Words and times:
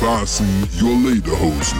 Fasten 0.00 0.66
your 0.80 0.96
Lederhosen. 0.96 1.78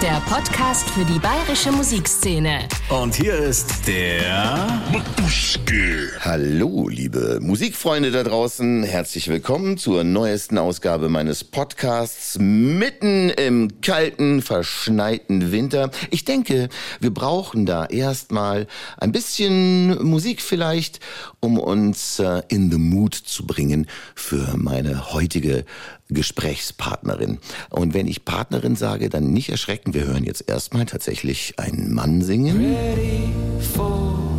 Der 0.00 0.20
Podcast 0.20 0.88
für 0.90 1.04
die 1.04 1.18
bayerische 1.18 1.72
Musikszene. 1.72 2.60
Und 2.88 3.16
hier 3.16 3.34
ist 3.34 3.88
der 3.88 4.80
Matuschke. 4.92 6.12
Hallo, 6.20 6.86
liebe 6.88 7.40
Musikfreunde 7.42 8.12
da 8.12 8.22
draußen. 8.22 8.84
Herzlich 8.84 9.26
willkommen 9.26 9.78
zur 9.78 10.04
neuesten 10.04 10.58
Ausgabe 10.58 11.08
meines 11.08 11.42
Podcasts 11.42 12.38
mitten 12.38 13.30
im 13.30 13.80
kalten, 13.80 14.42
verschneiten 14.42 15.50
Winter. 15.50 15.90
Ich 16.12 16.24
denke, 16.24 16.68
wir 17.00 17.12
brauchen 17.12 17.66
da 17.66 17.86
erstmal 17.86 18.68
ein 18.96 19.10
bisschen 19.10 20.04
Musik 20.04 20.40
vielleicht, 20.40 21.00
um 21.40 21.58
uns 21.58 22.20
äh, 22.20 22.42
in 22.46 22.70
the 22.70 22.78
mood 22.78 23.14
zu 23.14 23.44
bringen 23.44 23.88
für 24.14 24.56
meine 24.56 25.12
heutige 25.12 25.64
Gesprächspartnerin. 26.08 27.38
Und 27.70 27.94
wenn 27.94 28.06
ich 28.06 28.24
Partnerin 28.24 28.76
sage, 28.76 29.08
dann 29.08 29.32
nicht 29.32 29.48
erschrecken. 29.48 29.94
Wir 29.94 30.04
hören 30.04 30.24
jetzt 30.24 30.48
erstmal 30.48 30.86
tatsächlich 30.86 31.54
einen 31.58 31.92
Mann 31.92 32.22
singen. 32.22 32.56
ready 32.56 33.32
for 33.74 34.35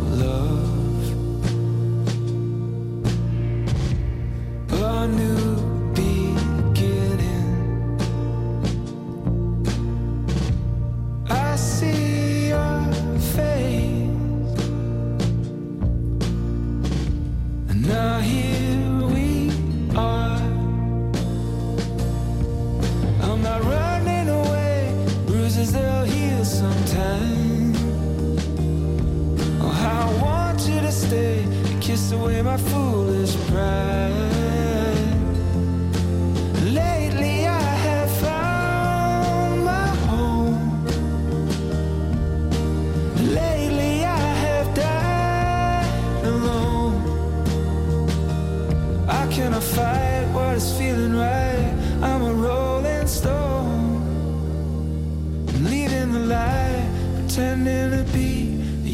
pretending 57.38 57.90
to 57.92 58.12
be 58.12 58.56
the 58.82 58.90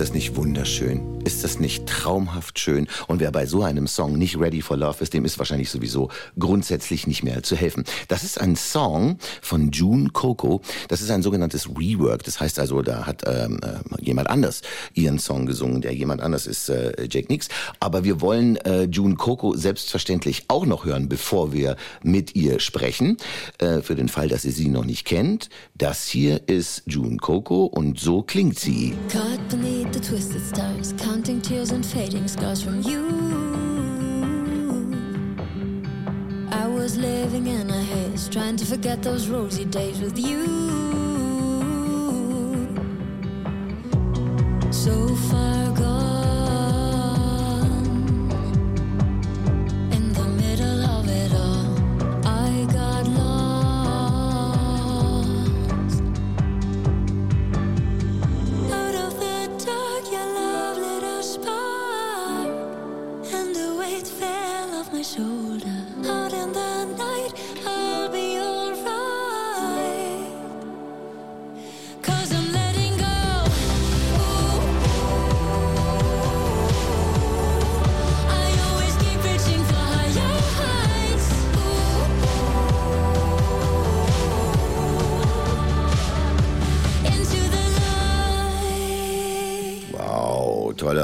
Ist 0.00 0.08
das 0.08 0.14
nicht 0.14 0.34
wunderschön? 0.34 1.20
Ist 1.26 1.44
das 1.44 1.60
nicht 1.60 1.84
traumhaft 1.84 2.58
schön? 2.58 2.88
Und 3.06 3.20
wer 3.20 3.30
bei 3.30 3.44
so 3.44 3.62
einem 3.62 3.86
Song 3.86 4.16
nicht 4.16 4.40
ready 4.40 4.62
for 4.62 4.78
love 4.78 5.02
ist, 5.02 5.12
dem 5.12 5.26
ist 5.26 5.38
wahrscheinlich 5.38 5.68
sowieso 5.68 6.08
grundsätzlich 6.38 7.06
nicht 7.06 7.22
mehr 7.22 7.42
zu 7.42 7.54
helfen. 7.54 7.84
Das 8.08 8.24
ist 8.24 8.40
ein 8.40 8.56
Song 8.56 9.18
von 9.42 9.70
June 9.72 10.08
Coco. 10.08 10.62
Das 10.88 11.02
ist 11.02 11.10
ein 11.10 11.20
sogenanntes 11.20 11.68
Rework. 11.68 12.24
Das 12.24 12.40
heißt 12.40 12.58
also, 12.58 12.80
da 12.80 13.04
hat 13.04 13.24
ähm, 13.26 13.60
äh, 13.62 14.02
jemand 14.02 14.30
anders 14.30 14.62
ihren 14.94 15.18
Song 15.18 15.44
gesungen. 15.44 15.82
Der 15.82 15.92
jemand 15.92 16.22
anders 16.22 16.46
ist 16.46 16.70
äh, 16.70 16.94
Jake 17.02 17.30
Nix. 17.30 17.50
Aber 17.78 18.02
wir 18.02 18.22
wollen 18.22 18.56
äh, 18.56 18.84
June 18.84 19.16
Coco 19.16 19.54
selbstverständlich 19.54 20.46
auch 20.48 20.64
noch 20.64 20.86
hören, 20.86 21.10
bevor 21.10 21.52
wir 21.52 21.76
mit 22.02 22.34
ihr 22.34 22.58
sprechen. 22.58 23.18
Äh, 23.58 23.82
für 23.82 23.96
den 23.96 24.08
Fall, 24.08 24.28
dass 24.28 24.46
ihr 24.46 24.52
sie 24.52 24.68
noch 24.68 24.86
nicht 24.86 25.04
kennt. 25.04 25.50
Das 25.76 26.06
hier 26.06 26.48
ist 26.48 26.84
June 26.86 27.18
Coco 27.18 27.66
und 27.66 28.00
so 28.00 28.22
klingt 28.22 28.58
sie. 28.58 28.94
Caught 29.12 29.50
the 29.92 30.00
twisted 30.00 30.40
stars, 30.42 30.92
counting 30.98 31.40
tears 31.40 31.72
and 31.72 31.84
fading 31.84 32.28
scars 32.28 32.62
from 32.62 32.80
you. 32.82 33.08
I 36.52 36.66
was 36.66 36.96
living 36.96 37.48
in 37.48 37.68
a 37.70 37.82
haze, 37.82 38.28
trying 38.28 38.56
to 38.58 38.64
forget 38.64 39.02
those 39.02 39.28
rosy 39.28 39.64
days 39.64 40.00
with 40.00 40.18
you. 40.18 40.46
So 44.70 45.14
far 45.28 45.49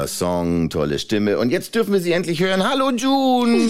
toller 0.07 0.09
Song, 0.09 0.69
tolle 0.69 0.99
Stimme. 0.99 1.37
Und 1.37 1.51
jetzt 1.51 1.75
dürfen 1.75 1.93
wir 1.93 1.99
sie 1.99 2.13
endlich 2.13 2.39
hören. 2.39 2.67
Hallo 2.67 2.91
June! 2.91 3.69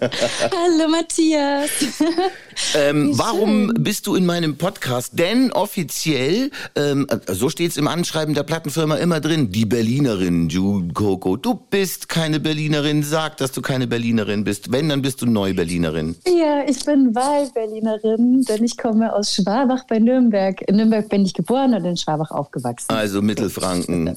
Hallo 0.00 0.88
Matthias. 0.88 1.70
Ähm, 2.74 3.12
warum 3.14 3.72
bist 3.78 4.06
du 4.06 4.14
in 4.14 4.26
meinem 4.26 4.56
Podcast? 4.56 5.18
Denn 5.18 5.50
offiziell, 5.52 6.50
ähm, 6.76 7.06
so 7.26 7.48
steht 7.48 7.70
es 7.70 7.76
im 7.76 7.88
Anschreiben 7.88 8.34
der 8.34 8.42
Plattenfirma 8.42 8.96
immer 8.96 9.20
drin, 9.20 9.50
die 9.50 9.64
Berlinerin 9.64 10.48
June 10.48 10.92
Coco. 10.92 11.36
Du 11.36 11.54
bist 11.54 12.08
keine 12.08 12.38
Berlinerin, 12.38 13.02
sag, 13.02 13.38
dass 13.38 13.52
du 13.52 13.62
keine 13.62 13.86
Berlinerin 13.86 14.44
bist. 14.44 14.70
Wenn, 14.70 14.88
dann 14.88 15.02
bist 15.02 15.22
du 15.22 15.26
Neu-Berlinerin. 15.26 16.16
Ja, 16.26 16.64
ich 16.68 16.84
bin 16.84 17.14
Wahlberlinerin, 17.14 18.42
denn 18.42 18.62
ich 18.62 18.76
komme 18.76 19.12
aus 19.14 19.34
Schwabach 19.34 19.84
bei 19.88 19.98
Nürnberg. 19.98 20.60
In 20.68 20.76
Nürnberg 20.76 21.08
bin 21.08 21.24
ich 21.24 21.34
geboren 21.34 21.74
und 21.74 21.84
in 21.84 21.96
Schwabach 21.96 22.30
aufgewachsen. 22.30 22.92
Also 22.92 23.22
Mittelfranken. 23.22 24.16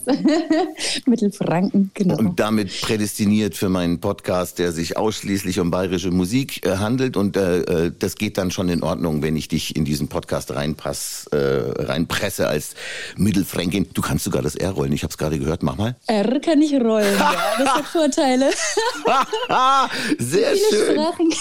Mittelfranken, 1.06 1.43
genau. 1.94 2.18
Und 2.18 2.40
damit 2.40 2.82
prädestiniert 2.82 3.56
für 3.56 3.70
meinen 3.70 4.00
Podcast, 4.00 4.60
der 4.60 4.72
sich 4.72 4.98
ausschließlich 4.98 5.60
um 5.60 5.72
bayerische 5.72 6.12
Musik 6.12 6.66
äh, 6.66 6.78
handelt. 6.78 7.18
Und 7.18 7.38
äh, 7.38 7.62
äh, 7.62 7.92
das 7.98 8.16
geht 8.16 8.38
dann 8.38 8.52
schon 8.52 8.70
in 8.70 8.84
Ordnung, 8.84 9.22
wenn 9.22 9.36
ich 9.36 9.48
dich 9.48 9.76
in 9.76 9.86
diesen 9.86 10.08
Podcast 10.08 10.54
reinpass, 10.54 11.28
äh, 11.32 11.38
reinpresse 11.38 12.48
als 12.48 12.76
Mittelfränkin. 13.18 13.88
Du 13.94 14.02
kannst 14.02 14.26
sogar 14.26 14.42
das 14.42 14.56
R 14.56 14.72
rollen. 14.72 14.94
Ich 14.94 15.04
habe 15.04 15.12
es 15.12 15.18
gerade 15.18 15.40
gehört. 15.40 15.64
Mach 15.64 15.78
mal. 15.78 15.96
R 16.08 16.40
kann 16.40 16.62
ich 16.62 16.74
rollen, 16.74 17.18
ja, 17.18 17.36
das 17.58 17.70
hat 17.70 17.86
Vorteile. 17.86 18.50
Sehr 20.20 20.54
Viele 20.54 20.86
schön. 20.86 20.96
Sprachen. 20.96 21.34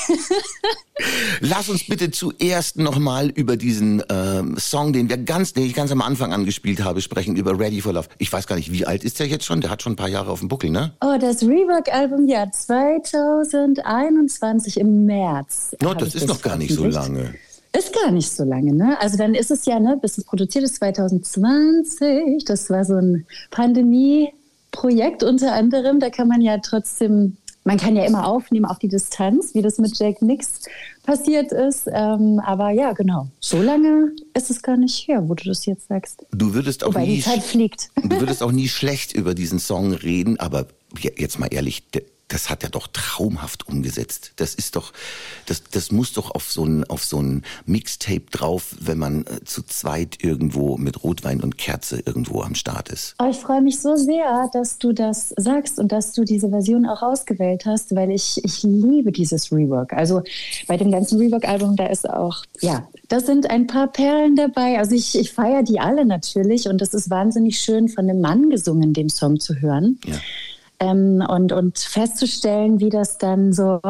Lass 1.40 1.68
uns 1.68 1.86
bitte 1.86 2.10
zuerst 2.10 2.78
nochmal 2.78 3.28
über 3.30 3.56
diesen 3.56 4.02
ähm, 4.08 4.56
Song, 4.58 4.92
den 4.92 5.08
wir 5.08 5.18
ganz, 5.18 5.52
den 5.52 5.64
ich 5.64 5.74
ganz 5.74 5.92
am 5.92 6.02
Anfang 6.02 6.32
angespielt 6.32 6.82
habe, 6.84 7.00
sprechen, 7.00 7.36
über 7.36 7.58
Ready 7.58 7.80
for 7.80 7.92
Love. 7.92 8.08
Ich 8.18 8.32
weiß 8.32 8.46
gar 8.46 8.54
nicht, 8.56 8.70
wie 8.72 8.86
alt 8.86 9.02
ist 9.04 9.20
der 9.20 9.26
jetzt 9.26 9.44
schon? 9.44 9.60
Der 9.60 9.70
hat 9.70 9.82
schon 9.82 9.92
ein 9.94 9.96
paar 9.96 10.08
Jahre 10.08 10.30
auf 10.30 10.38
dem 10.40 10.48
Buckel, 10.48 10.70
ne? 10.70 10.92
Oh, 11.00 11.16
das 11.20 11.42
Rework-Album, 11.42 12.28
ja, 12.28 12.50
2021 12.50 14.80
im 14.80 15.06
März. 15.06 15.76
No, 15.82 15.94
das 15.94 16.14
ist 16.14 16.28
noch 16.28 16.42
gar 16.42 16.56
nicht 16.56 16.74
so 16.74 16.86
lange. 16.86 17.34
Ist 17.76 17.92
gar 17.94 18.10
nicht 18.10 18.30
so 18.30 18.44
lange, 18.44 18.74
ne? 18.74 19.00
Also 19.00 19.16
dann 19.16 19.34
ist 19.34 19.50
es 19.50 19.64
ja, 19.64 19.80
ne, 19.80 19.98
bis 20.00 20.18
es 20.18 20.24
produziert 20.24 20.64
ist 20.64 20.76
2020. 20.76 22.44
Das 22.44 22.68
war 22.68 22.84
so 22.84 22.96
ein 22.96 23.26
Pandemie-Projekt 23.50 25.22
unter 25.22 25.54
anderem. 25.54 25.98
Da 25.98 26.10
kann 26.10 26.28
man 26.28 26.42
ja 26.42 26.58
trotzdem, 26.58 27.38
man 27.64 27.78
kann 27.78 27.96
ja 27.96 28.04
immer 28.04 28.26
aufnehmen 28.26 28.66
auf 28.66 28.78
die 28.78 28.88
Distanz, 28.88 29.54
wie 29.54 29.62
das 29.62 29.78
mit 29.78 29.98
Jake 29.98 30.22
Nix 30.22 30.60
passiert 31.02 31.52
ist. 31.52 31.88
Ähm, 31.92 32.40
aber 32.44 32.70
ja, 32.70 32.92
genau. 32.92 33.28
So 33.40 33.60
lange 33.60 34.12
ist 34.34 34.50
es 34.50 34.62
gar 34.62 34.76
nicht 34.76 35.08
her, 35.08 35.28
wo 35.28 35.34
du 35.34 35.44
das 35.44 35.66
jetzt 35.66 35.88
sagst. 35.88 36.24
Du 36.32 36.54
würdest 36.54 36.84
auch 36.84 36.88
Wobei 36.88 37.04
die 37.06 37.12
nie, 37.16 37.20
Zeit 37.20 37.42
fliegt. 37.42 37.90
du 37.96 38.20
würdest 38.20 38.42
auch 38.42 38.52
nie 38.52 38.68
schlecht 38.68 39.12
über 39.12 39.34
diesen 39.34 39.58
Song 39.58 39.92
reden, 39.92 40.38
aber 40.40 40.66
je- 40.98 41.12
jetzt 41.18 41.38
mal 41.38 41.48
ehrlich, 41.52 41.88
der, 41.90 42.02
das 42.32 42.48
hat 42.48 42.62
er 42.62 42.70
doch 42.70 42.86
traumhaft 42.86 43.68
umgesetzt. 43.68 44.32
Das 44.36 44.54
ist 44.54 44.76
doch, 44.76 44.92
das, 45.46 45.62
das 45.70 45.92
muss 45.92 46.14
doch 46.14 46.34
auf 46.34 46.50
so 46.50 46.64
ein, 46.64 46.84
auf 46.84 47.04
so 47.04 47.20
ein 47.20 47.42
Mixtape 47.66 48.24
drauf, 48.30 48.74
wenn 48.80 48.98
man 48.98 49.26
äh, 49.26 49.44
zu 49.44 49.62
zweit 49.62 50.22
irgendwo 50.24 50.78
mit 50.78 51.04
Rotwein 51.04 51.42
und 51.42 51.58
Kerze 51.58 52.02
irgendwo 52.04 52.40
am 52.40 52.54
Start 52.54 52.88
ist. 52.88 53.14
Oh, 53.22 53.28
ich 53.30 53.36
freue 53.36 53.60
mich 53.60 53.80
so 53.80 53.96
sehr, 53.96 54.48
dass 54.52 54.78
du 54.78 54.92
das 54.92 55.34
sagst 55.36 55.78
und 55.78 55.92
dass 55.92 56.12
du 56.12 56.24
diese 56.24 56.48
Version 56.48 56.86
auch 56.86 57.02
ausgewählt 57.02 57.66
hast, 57.66 57.94
weil 57.94 58.10
ich, 58.10 58.42
ich 58.44 58.62
liebe 58.62 59.12
dieses 59.12 59.52
Rework. 59.52 59.92
Also 59.92 60.22
bei 60.66 60.78
dem 60.78 60.90
ganzen 60.90 61.18
Rework-Album, 61.18 61.76
da 61.76 61.86
ist 61.86 62.08
auch, 62.08 62.44
ja, 62.60 62.88
da 63.08 63.20
sind 63.20 63.50
ein 63.50 63.66
paar 63.66 63.88
Perlen 63.88 64.36
dabei. 64.36 64.78
Also 64.78 64.94
ich, 64.94 65.18
ich 65.18 65.32
feiere 65.32 65.62
die 65.62 65.80
alle 65.80 66.06
natürlich 66.06 66.66
und 66.66 66.80
es 66.80 66.94
ist 66.94 67.10
wahnsinnig 67.10 67.60
schön, 67.60 67.88
von 67.88 68.08
einem 68.08 68.22
Mann 68.22 68.48
gesungen, 68.48 68.94
den 68.94 69.10
Song 69.10 69.38
zu 69.38 69.60
hören. 69.60 70.00
Ja. 70.06 70.16
Ähm, 70.82 71.24
und, 71.28 71.52
und 71.52 71.78
festzustellen, 71.78 72.80
wie 72.80 72.90
das 72.90 73.16
dann 73.16 73.52
so, 73.52 73.80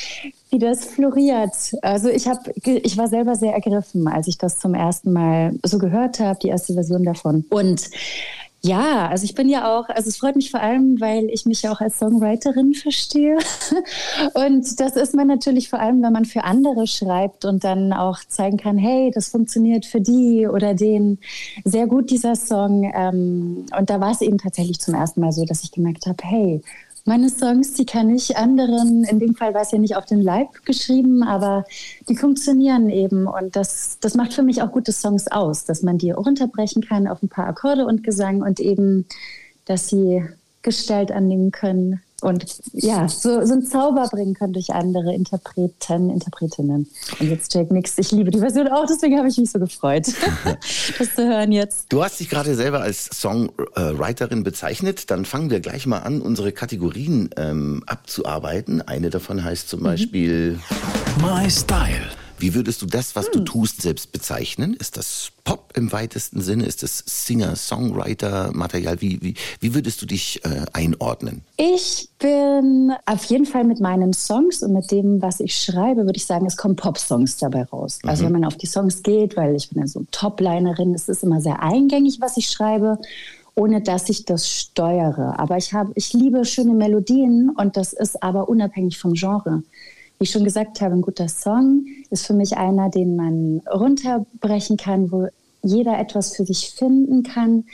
wie 0.50 0.58
das 0.58 0.84
floriert. 0.84 1.54
Also 1.80 2.10
ich 2.10 2.28
habe, 2.28 2.52
ich 2.54 2.98
war 2.98 3.08
selber 3.08 3.36
sehr 3.36 3.54
ergriffen, 3.54 4.06
als 4.06 4.28
ich 4.28 4.36
das 4.36 4.58
zum 4.58 4.74
ersten 4.74 5.12
Mal 5.12 5.54
so 5.64 5.78
gehört 5.78 6.20
habe, 6.20 6.38
die 6.42 6.48
erste 6.48 6.74
Version 6.74 7.04
davon. 7.04 7.46
Und 7.48 7.88
ja, 8.64 9.08
also 9.08 9.24
ich 9.24 9.34
bin 9.34 9.48
ja 9.48 9.76
auch, 9.76 9.88
also 9.88 10.08
es 10.08 10.18
freut 10.18 10.36
mich 10.36 10.52
vor 10.52 10.60
allem, 10.60 11.00
weil 11.00 11.28
ich 11.30 11.46
mich 11.46 11.62
ja 11.62 11.72
auch 11.72 11.80
als 11.80 11.98
Songwriterin 11.98 12.74
verstehe. 12.74 13.36
Und 14.34 14.78
das 14.78 14.94
ist 14.94 15.14
man 15.14 15.26
natürlich 15.26 15.68
vor 15.68 15.80
allem, 15.80 16.00
wenn 16.02 16.12
man 16.12 16.24
für 16.24 16.44
andere 16.44 16.86
schreibt 16.86 17.44
und 17.44 17.64
dann 17.64 17.92
auch 17.92 18.20
zeigen 18.28 18.58
kann, 18.58 18.78
hey, 18.78 19.10
das 19.12 19.28
funktioniert 19.28 19.84
für 19.84 20.00
die 20.00 20.46
oder 20.46 20.74
den 20.74 21.18
sehr 21.64 21.88
gut, 21.88 22.10
dieser 22.10 22.36
Song. 22.36 22.90
Ähm, 22.94 23.66
und 23.76 23.90
da 23.90 24.00
war 24.00 24.12
es 24.12 24.20
eben 24.20 24.38
tatsächlich 24.38 24.78
zum 24.78 24.94
ersten 24.94 25.20
Mal 25.20 25.32
so, 25.32 25.44
dass 25.44 25.64
ich 25.64 25.72
gemerkt 25.72 26.06
habe, 26.06 26.22
hey, 26.22 26.62
meine 27.04 27.28
Songs, 27.28 27.74
die 27.74 27.86
kann 27.86 28.14
ich 28.14 28.36
anderen, 28.36 29.04
in 29.04 29.18
dem 29.18 29.34
Fall 29.34 29.54
war 29.54 29.62
es 29.62 29.72
ja 29.72 29.78
nicht 29.78 29.96
auf 29.96 30.06
den 30.06 30.22
Leib 30.22 30.64
geschrieben, 30.64 31.22
aber 31.22 31.64
die 32.08 32.16
funktionieren 32.16 32.90
eben. 32.90 33.26
Und 33.26 33.56
das, 33.56 33.98
das 34.00 34.14
macht 34.14 34.32
für 34.32 34.42
mich 34.42 34.62
auch 34.62 34.70
gute 34.70 34.92
Songs 34.92 35.26
aus, 35.28 35.64
dass 35.64 35.82
man 35.82 35.98
die 35.98 36.12
runterbrechen 36.12 36.82
kann 36.82 37.08
auf 37.08 37.22
ein 37.22 37.28
paar 37.28 37.48
Akkorde 37.48 37.86
und 37.86 38.04
Gesang 38.04 38.42
und 38.42 38.60
eben, 38.60 39.06
dass 39.64 39.88
sie 39.88 40.24
Gestalt 40.62 41.10
annehmen 41.10 41.50
können 41.50 42.00
und 42.22 42.44
ja, 42.72 43.08
so, 43.08 43.44
so 43.44 43.52
einen 43.52 43.66
Zauber 43.66 44.08
bringen 44.08 44.34
können 44.34 44.52
durch 44.52 44.72
andere 44.72 45.14
Interpreten, 45.14 46.10
Interpretinnen. 46.10 46.88
Und 47.18 47.28
jetzt 47.28 47.52
Jake 47.52 47.72
Nix, 47.72 47.98
ich 47.98 48.12
liebe 48.12 48.30
die 48.30 48.38
Version 48.38 48.68
auch, 48.68 48.86
deswegen 48.86 49.18
habe 49.18 49.28
ich 49.28 49.36
mich 49.38 49.50
so 49.50 49.58
gefreut, 49.58 50.06
das 50.98 51.14
zu 51.14 51.26
hören 51.26 51.52
jetzt. 51.52 51.92
Du 51.92 52.02
hast 52.02 52.20
dich 52.20 52.28
gerade 52.28 52.54
selber 52.54 52.80
als 52.80 53.06
Songwriterin 53.06 54.44
bezeichnet. 54.44 55.10
Dann 55.10 55.24
fangen 55.24 55.50
wir 55.50 55.60
gleich 55.60 55.86
mal 55.86 55.98
an, 55.98 56.20
unsere 56.20 56.52
Kategorien 56.52 57.30
ähm, 57.36 57.82
abzuarbeiten. 57.86 58.82
Eine 58.82 59.10
davon 59.10 59.42
heißt 59.42 59.68
zum 59.68 59.82
Beispiel 59.82 60.58
My 61.20 61.50
Style. 61.50 62.21
Wie 62.42 62.54
würdest 62.54 62.82
du 62.82 62.86
das, 62.86 63.14
was 63.14 63.30
du 63.30 63.38
tust, 63.44 63.82
selbst 63.82 64.10
bezeichnen? 64.10 64.74
Ist 64.74 64.96
das 64.96 65.30
Pop 65.44 65.72
im 65.76 65.92
weitesten 65.92 66.40
Sinne? 66.40 66.66
Ist 66.66 66.82
das 66.82 67.04
Singer, 67.06 67.54
Songwriter, 67.54 68.50
Material? 68.52 69.00
Wie, 69.00 69.22
wie, 69.22 69.34
wie 69.60 69.74
würdest 69.76 70.02
du 70.02 70.06
dich 70.06 70.44
äh, 70.44 70.64
einordnen? 70.72 71.42
Ich 71.56 72.08
bin 72.18 72.92
auf 73.06 73.22
jeden 73.26 73.46
Fall 73.46 73.62
mit 73.62 73.78
meinen 73.78 74.12
Songs 74.12 74.64
und 74.64 74.72
mit 74.72 74.90
dem, 74.90 75.22
was 75.22 75.38
ich 75.38 75.54
schreibe, 75.54 76.04
würde 76.04 76.16
ich 76.16 76.26
sagen, 76.26 76.44
es 76.44 76.56
kommen 76.56 76.74
Pop-Songs 76.74 77.36
dabei 77.36 77.62
raus. 77.62 78.00
Also 78.02 78.24
wenn 78.24 78.32
man 78.32 78.44
auf 78.44 78.56
die 78.56 78.66
Songs 78.66 79.04
geht, 79.04 79.36
weil 79.36 79.54
ich 79.54 79.70
bin 79.70 79.80
ja 79.80 79.86
so 79.86 80.04
Top-Linerin, 80.10 80.96
es 80.96 81.08
ist 81.08 81.22
immer 81.22 81.40
sehr 81.40 81.62
eingängig, 81.62 82.20
was 82.20 82.36
ich 82.36 82.48
schreibe 82.48 82.98
ohne 83.54 83.82
dass 83.82 84.08
ich 84.08 84.24
das 84.24 84.48
steuere. 84.48 85.38
Aber 85.38 85.58
ich 85.58 85.74
habe, 85.74 85.92
ich 85.94 86.14
liebe 86.14 86.44
schöne 86.46 86.72
Melodien 86.72 87.50
und 87.50 87.76
das 87.76 87.92
ist 87.92 88.22
aber 88.22 88.48
unabhängig 88.48 88.98
vom 88.98 89.12
Genre. 89.12 89.62
Wie 90.22 90.24
ich 90.24 90.30
schon 90.30 90.44
gesagt 90.44 90.80
habe, 90.80 90.94
ein 90.94 91.02
guter 91.02 91.26
Song 91.26 91.84
ist 92.10 92.28
für 92.28 92.32
mich 92.32 92.56
einer, 92.56 92.90
den 92.90 93.16
man 93.16 93.60
runterbrechen 93.68 94.76
kann, 94.76 95.10
wo 95.10 95.26
jeder 95.64 95.98
etwas 95.98 96.36
für 96.36 96.44
sich 96.44 96.70
finden 96.70 97.24
kann 97.24 97.64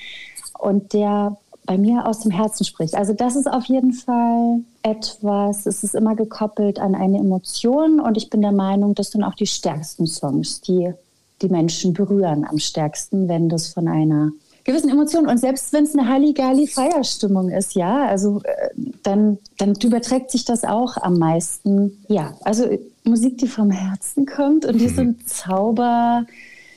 und 0.58 0.94
der 0.94 1.36
bei 1.66 1.76
mir 1.76 2.06
aus 2.06 2.20
dem 2.20 2.30
Herzen 2.30 2.64
spricht. 2.64 2.94
Also 2.94 3.12
das 3.12 3.36
ist 3.36 3.52
auf 3.52 3.66
jeden 3.66 3.92
Fall 3.92 4.62
etwas, 4.82 5.66
es 5.66 5.84
ist 5.84 5.94
immer 5.94 6.16
gekoppelt 6.16 6.78
an 6.78 6.94
eine 6.94 7.18
Emotion 7.18 8.00
und 8.00 8.16
ich 8.16 8.30
bin 8.30 8.40
der 8.40 8.52
Meinung, 8.52 8.94
das 8.94 9.10
sind 9.10 9.24
auch 9.24 9.34
die 9.34 9.46
stärksten 9.46 10.06
Songs, 10.06 10.62
die 10.62 10.94
die 11.42 11.50
Menschen 11.50 11.92
berühren 11.92 12.46
am 12.48 12.58
stärksten, 12.58 13.28
wenn 13.28 13.50
das 13.50 13.68
von 13.74 13.88
einer 13.88 14.32
gewissen 14.64 14.90
Emotionen. 14.90 15.28
Und 15.28 15.38
selbst 15.38 15.72
wenn 15.72 15.84
es 15.84 15.96
eine 15.96 16.08
Halligalli-Feierstimmung 16.08 17.50
ist, 17.50 17.74
ja, 17.74 18.06
also 18.06 18.40
äh, 18.44 18.70
dann, 19.02 19.38
dann 19.56 19.74
überträgt 19.82 20.30
sich 20.30 20.44
das 20.44 20.64
auch 20.64 20.96
am 20.96 21.18
meisten. 21.18 22.04
Ja, 22.08 22.34
also 22.44 22.66
Musik, 23.04 23.38
die 23.38 23.48
vom 23.48 23.70
Herzen 23.70 24.26
kommt 24.26 24.64
und 24.64 24.80
die 24.80 24.88
so 24.88 25.00
ein 25.00 25.16
Zauber, 25.26 26.26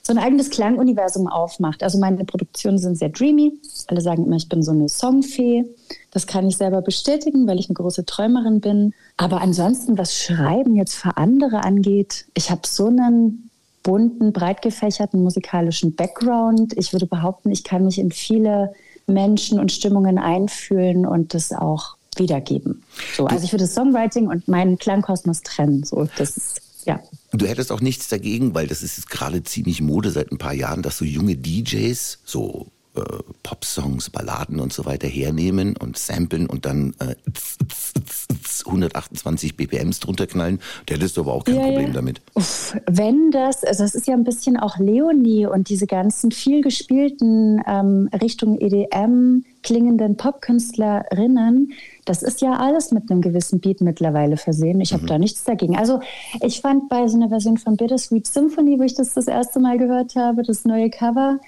so 0.03 0.13
ein 0.13 0.17
eigenes 0.17 0.49
Klanguniversum 0.49 1.27
aufmacht. 1.27 1.83
Also 1.83 1.99
meine 1.99 2.25
Produktionen 2.25 2.77
sind 2.77 2.97
sehr 2.97 3.09
dreamy. 3.09 3.53
Alle 3.87 4.01
sagen 4.01 4.25
immer, 4.25 4.37
ich 4.37 4.49
bin 4.49 4.63
so 4.63 4.71
eine 4.71 4.89
Songfee. 4.89 5.65
Das 6.11 6.25
kann 6.25 6.47
ich 6.47 6.57
selber 6.57 6.81
bestätigen, 6.81 7.47
weil 7.47 7.59
ich 7.59 7.69
eine 7.69 7.75
große 7.75 8.05
Träumerin 8.05 8.61
bin. 8.61 8.93
Aber 9.17 9.41
ansonsten, 9.41 9.97
was 9.97 10.15
Schreiben 10.15 10.75
jetzt 10.75 10.95
für 10.95 11.17
andere 11.17 11.63
angeht, 11.63 12.25
ich 12.33 12.49
habe 12.49 12.61
so 12.65 12.87
einen 12.87 13.50
bunten, 13.83 14.33
breit 14.33 14.61
gefächerten 14.61 15.21
musikalischen 15.23 15.95
Background. 15.95 16.73
Ich 16.77 16.93
würde 16.93 17.05
behaupten, 17.05 17.51
ich 17.51 17.63
kann 17.63 17.85
mich 17.85 17.99
in 17.99 18.11
viele 18.11 18.73
Menschen 19.07 19.59
und 19.59 19.71
Stimmungen 19.71 20.17
einfühlen 20.17 21.05
und 21.05 21.33
das 21.33 21.51
auch 21.51 21.97
wiedergeben. 22.15 22.83
So, 23.15 23.25
also 23.25 23.43
ich 23.43 23.51
würde 23.51 23.67
Songwriting 23.67 24.27
und 24.27 24.47
meinen 24.47 24.77
Klangkosmos 24.77 25.41
trennen. 25.41 25.83
So, 25.83 26.07
das 26.17 26.37
ist 26.37 26.61
ja. 26.85 26.99
Du 27.31 27.45
hättest 27.45 27.71
auch 27.71 27.81
nichts 27.81 28.07
dagegen, 28.09 28.53
weil 28.53 28.67
das 28.67 28.81
ist 28.81 28.97
jetzt 28.97 29.09
gerade 29.09 29.43
ziemlich 29.43 29.81
Mode 29.81 30.11
seit 30.11 30.31
ein 30.31 30.37
paar 30.37 30.53
Jahren, 30.53 30.81
dass 30.81 30.97
so 30.97 31.05
junge 31.05 31.35
DJs 31.37 32.19
so 32.25 32.67
äh, 32.95 33.01
Popsongs, 33.43 34.09
Balladen 34.09 34.59
und 34.59 34.73
so 34.73 34.85
weiter 34.85 35.07
hernehmen 35.07 35.77
und 35.77 35.97
samplen 35.97 36.47
und 36.47 36.65
dann 36.65 36.93
äh, 36.99 37.15
128 38.65 39.55
BPMs 39.55 39.99
drunter 39.99 40.27
knallen. 40.27 40.59
Der 40.87 40.97
hättest 40.97 41.17
du 41.17 41.21
aber 41.21 41.33
auch 41.33 41.43
kein 41.43 41.55
Ja, 41.55 41.61
Problem 41.63 41.87
ja. 41.87 41.93
damit. 41.93 42.21
Uff, 42.33 42.75
wenn 42.89 43.31
das, 43.31 43.63
also 43.63 43.83
das 43.83 43.95
ist 43.95 44.07
ja 44.07 44.13
ein 44.13 44.23
bisschen 44.23 44.57
auch 44.57 44.77
Leonie 44.77 45.45
und 45.45 45.69
diese 45.69 45.87
ganzen 45.87 46.31
viel 46.31 46.61
gespielten 46.61 47.61
ähm, 47.65 48.09
Richtung 48.21 48.59
EDM 48.59 49.45
klingenden 49.63 50.17
Popkünstlerinnen, 50.17 51.73
das 52.05 52.23
ist 52.23 52.41
ja 52.41 52.53
alles 52.53 52.91
mit 52.91 53.11
einem 53.11 53.21
gewissen 53.21 53.59
Beat 53.59 53.81
mittlerweile 53.81 54.37
versehen. 54.37 54.81
Ich 54.81 54.93
habe 54.93 55.05
da 55.05 55.19
nichts 55.19 55.43
dagegen. 55.43 55.77
Also 55.77 55.99
ich 56.41 56.61
fand 56.61 56.89
bei 56.89 57.07
so 57.07 57.15
einer 57.15 57.29
Version 57.29 57.57
von 57.57 57.77
Bittersweet 57.77 58.25
Symphony, 58.25 58.79
wo 58.79 58.83
ich 58.83 58.95
das 58.95 59.13
das 59.13 59.27
erste 59.27 59.59
Mal 59.59 59.77
gehört 59.77 60.15
habe, 60.15 60.43
das 60.43 60.65
neue 60.65 60.89
Cover, 60.89 61.39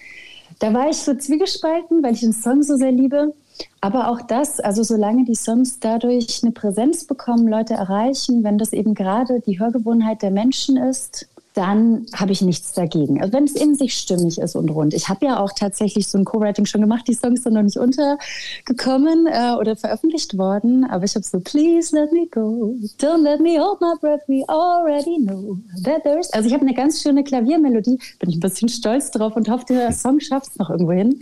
da 0.60 0.74
war 0.74 0.90
ich 0.90 0.98
so 0.98 1.16
zwiegespalten, 1.16 2.04
weil 2.04 2.14
ich 2.14 2.22
den 2.22 2.34
Song 2.34 2.64
so 2.64 2.76
sehr 2.76 2.92
liebe. 2.92 3.34
Aber 3.82 4.08
auch 4.08 4.22
das, 4.22 4.60
also 4.60 4.84
solange 4.84 5.26
die 5.26 5.36
Songs 5.36 5.80
dadurch 5.80 6.42
eine 6.42 6.52
Präsenz 6.52 7.06
bekommen, 7.06 7.48
Leute 7.48 7.76
erreichen, 7.76 8.44
wenn 8.44 8.58
das 8.58 8.74
eben 8.74 8.96
gerade 8.96 9.42
die 9.42 9.60
Hörgewohnheit 9.60 10.22
der 10.22 10.32
Menschen 10.32 10.78
ist, 10.78 11.28
dann 11.54 12.06
habe 12.14 12.32
ich 12.32 12.42
nichts 12.42 12.74
dagegen. 12.74 13.22
Also 13.22 13.34
wenn 13.34 13.44
es 13.44 13.54
in 13.54 13.76
sich 13.76 13.94
stimmig 13.94 14.40
ist 14.40 14.56
und 14.56 14.70
rund. 14.70 14.94
Ich 14.94 15.10
habe 15.10 15.26
ja 15.26 15.40
auch 15.40 15.52
tatsächlich 15.56 16.08
so 16.08 16.18
ein 16.18 16.26
Co-Writing 16.26 16.66
schon 16.66 16.82
gemacht. 16.82 17.08
Die 17.08 17.14
Songs 17.14 17.44
sind 17.44 17.54
noch 17.54 17.62
nicht 17.62 17.78
untergekommen 17.78 19.28
äh, 19.28 19.56
oder 19.60 19.76
veröffentlicht 19.76 20.38
worden. 20.38 20.84
Aber 20.86 21.06
ich 21.06 21.16
habe 21.16 21.24
so, 21.24 21.40
please 21.40 21.96
let 21.96 22.12
me 22.12 22.28
go. 22.32 22.76
Don't 23.00 23.22
let 23.22 23.40
me 23.40 23.60
hold 23.60 23.82
my 23.82 23.94
breath. 24.00 24.22
We 24.28 24.44
already 24.48 25.18
know 25.24 25.58
that 25.84 26.04
there's... 26.04 26.32
Also 26.34 26.48
ich 26.48 26.54
habe 26.54 26.66
eine 26.66 26.74
ganz 26.74 27.02
schöne 27.02 27.24
Klaviermelodie. 27.24 28.00
Bin 28.20 28.30
ich 28.30 28.38
ein 28.38 28.42
bisschen 28.42 28.70
stolz 28.70 29.12
drauf 29.12 29.36
und 29.36 29.50
hoffe, 29.50 29.66
der 29.70 29.92
Song 29.92 30.20
schafft 30.20 30.52
es 30.52 30.58
noch 30.58 30.70
irgendwo 30.70 30.94
hin. 30.94 31.22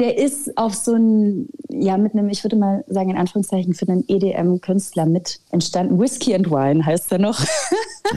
Der 0.00 0.18
ist 0.18 0.56
auf 0.56 0.74
so 0.74 0.94
ein, 0.94 1.48
ja, 1.68 1.96
mit 1.98 2.14
einem, 2.14 2.28
ich 2.30 2.42
würde 2.42 2.56
mal 2.56 2.84
sagen, 2.88 3.10
in 3.10 3.16
Anführungszeichen, 3.16 3.74
für 3.74 3.86
einen 3.86 4.04
EDM-Künstler 4.08 5.06
mit 5.06 5.40
entstanden. 5.50 6.00
Whiskey 6.00 6.34
and 6.34 6.50
Wine 6.50 6.84
heißt 6.84 7.12
er 7.12 7.18
noch. 7.18 7.40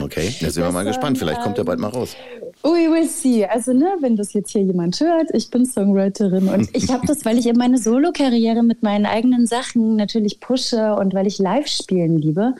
Okay, 0.02 0.34
da 0.40 0.50
sind 0.50 0.64
wir 0.64 0.72
mal 0.72 0.84
gespannt. 0.84 1.18
Vielleicht 1.18 1.42
kommt 1.42 1.56
er 1.56 1.64
bald 1.64 1.78
mal 1.78 1.88
raus. 1.88 2.16
We 2.64 2.90
will 2.90 3.08
see. 3.08 3.44
Also, 3.44 3.72
ne, 3.72 3.96
wenn 4.00 4.16
das 4.16 4.32
jetzt 4.32 4.50
hier 4.50 4.62
jemand 4.62 4.98
hört, 4.98 5.28
ich 5.34 5.50
bin 5.50 5.66
Songwriterin 5.66 6.48
und 6.48 6.68
ich 6.74 6.90
habe 6.90 7.06
das, 7.06 7.24
weil 7.24 7.38
ich 7.38 7.46
eben 7.46 7.58
meine 7.58 7.78
Solo-Karriere 7.78 8.62
mit 8.62 8.82
meinen 8.82 9.06
eigenen 9.06 9.46
Sachen 9.46 9.94
natürlich 9.96 10.40
pushe 10.40 10.94
und 10.94 11.14
weil 11.14 11.26
ich 11.26 11.38
live 11.38 11.68
spielen 11.68 12.18
liebe, 12.18 12.54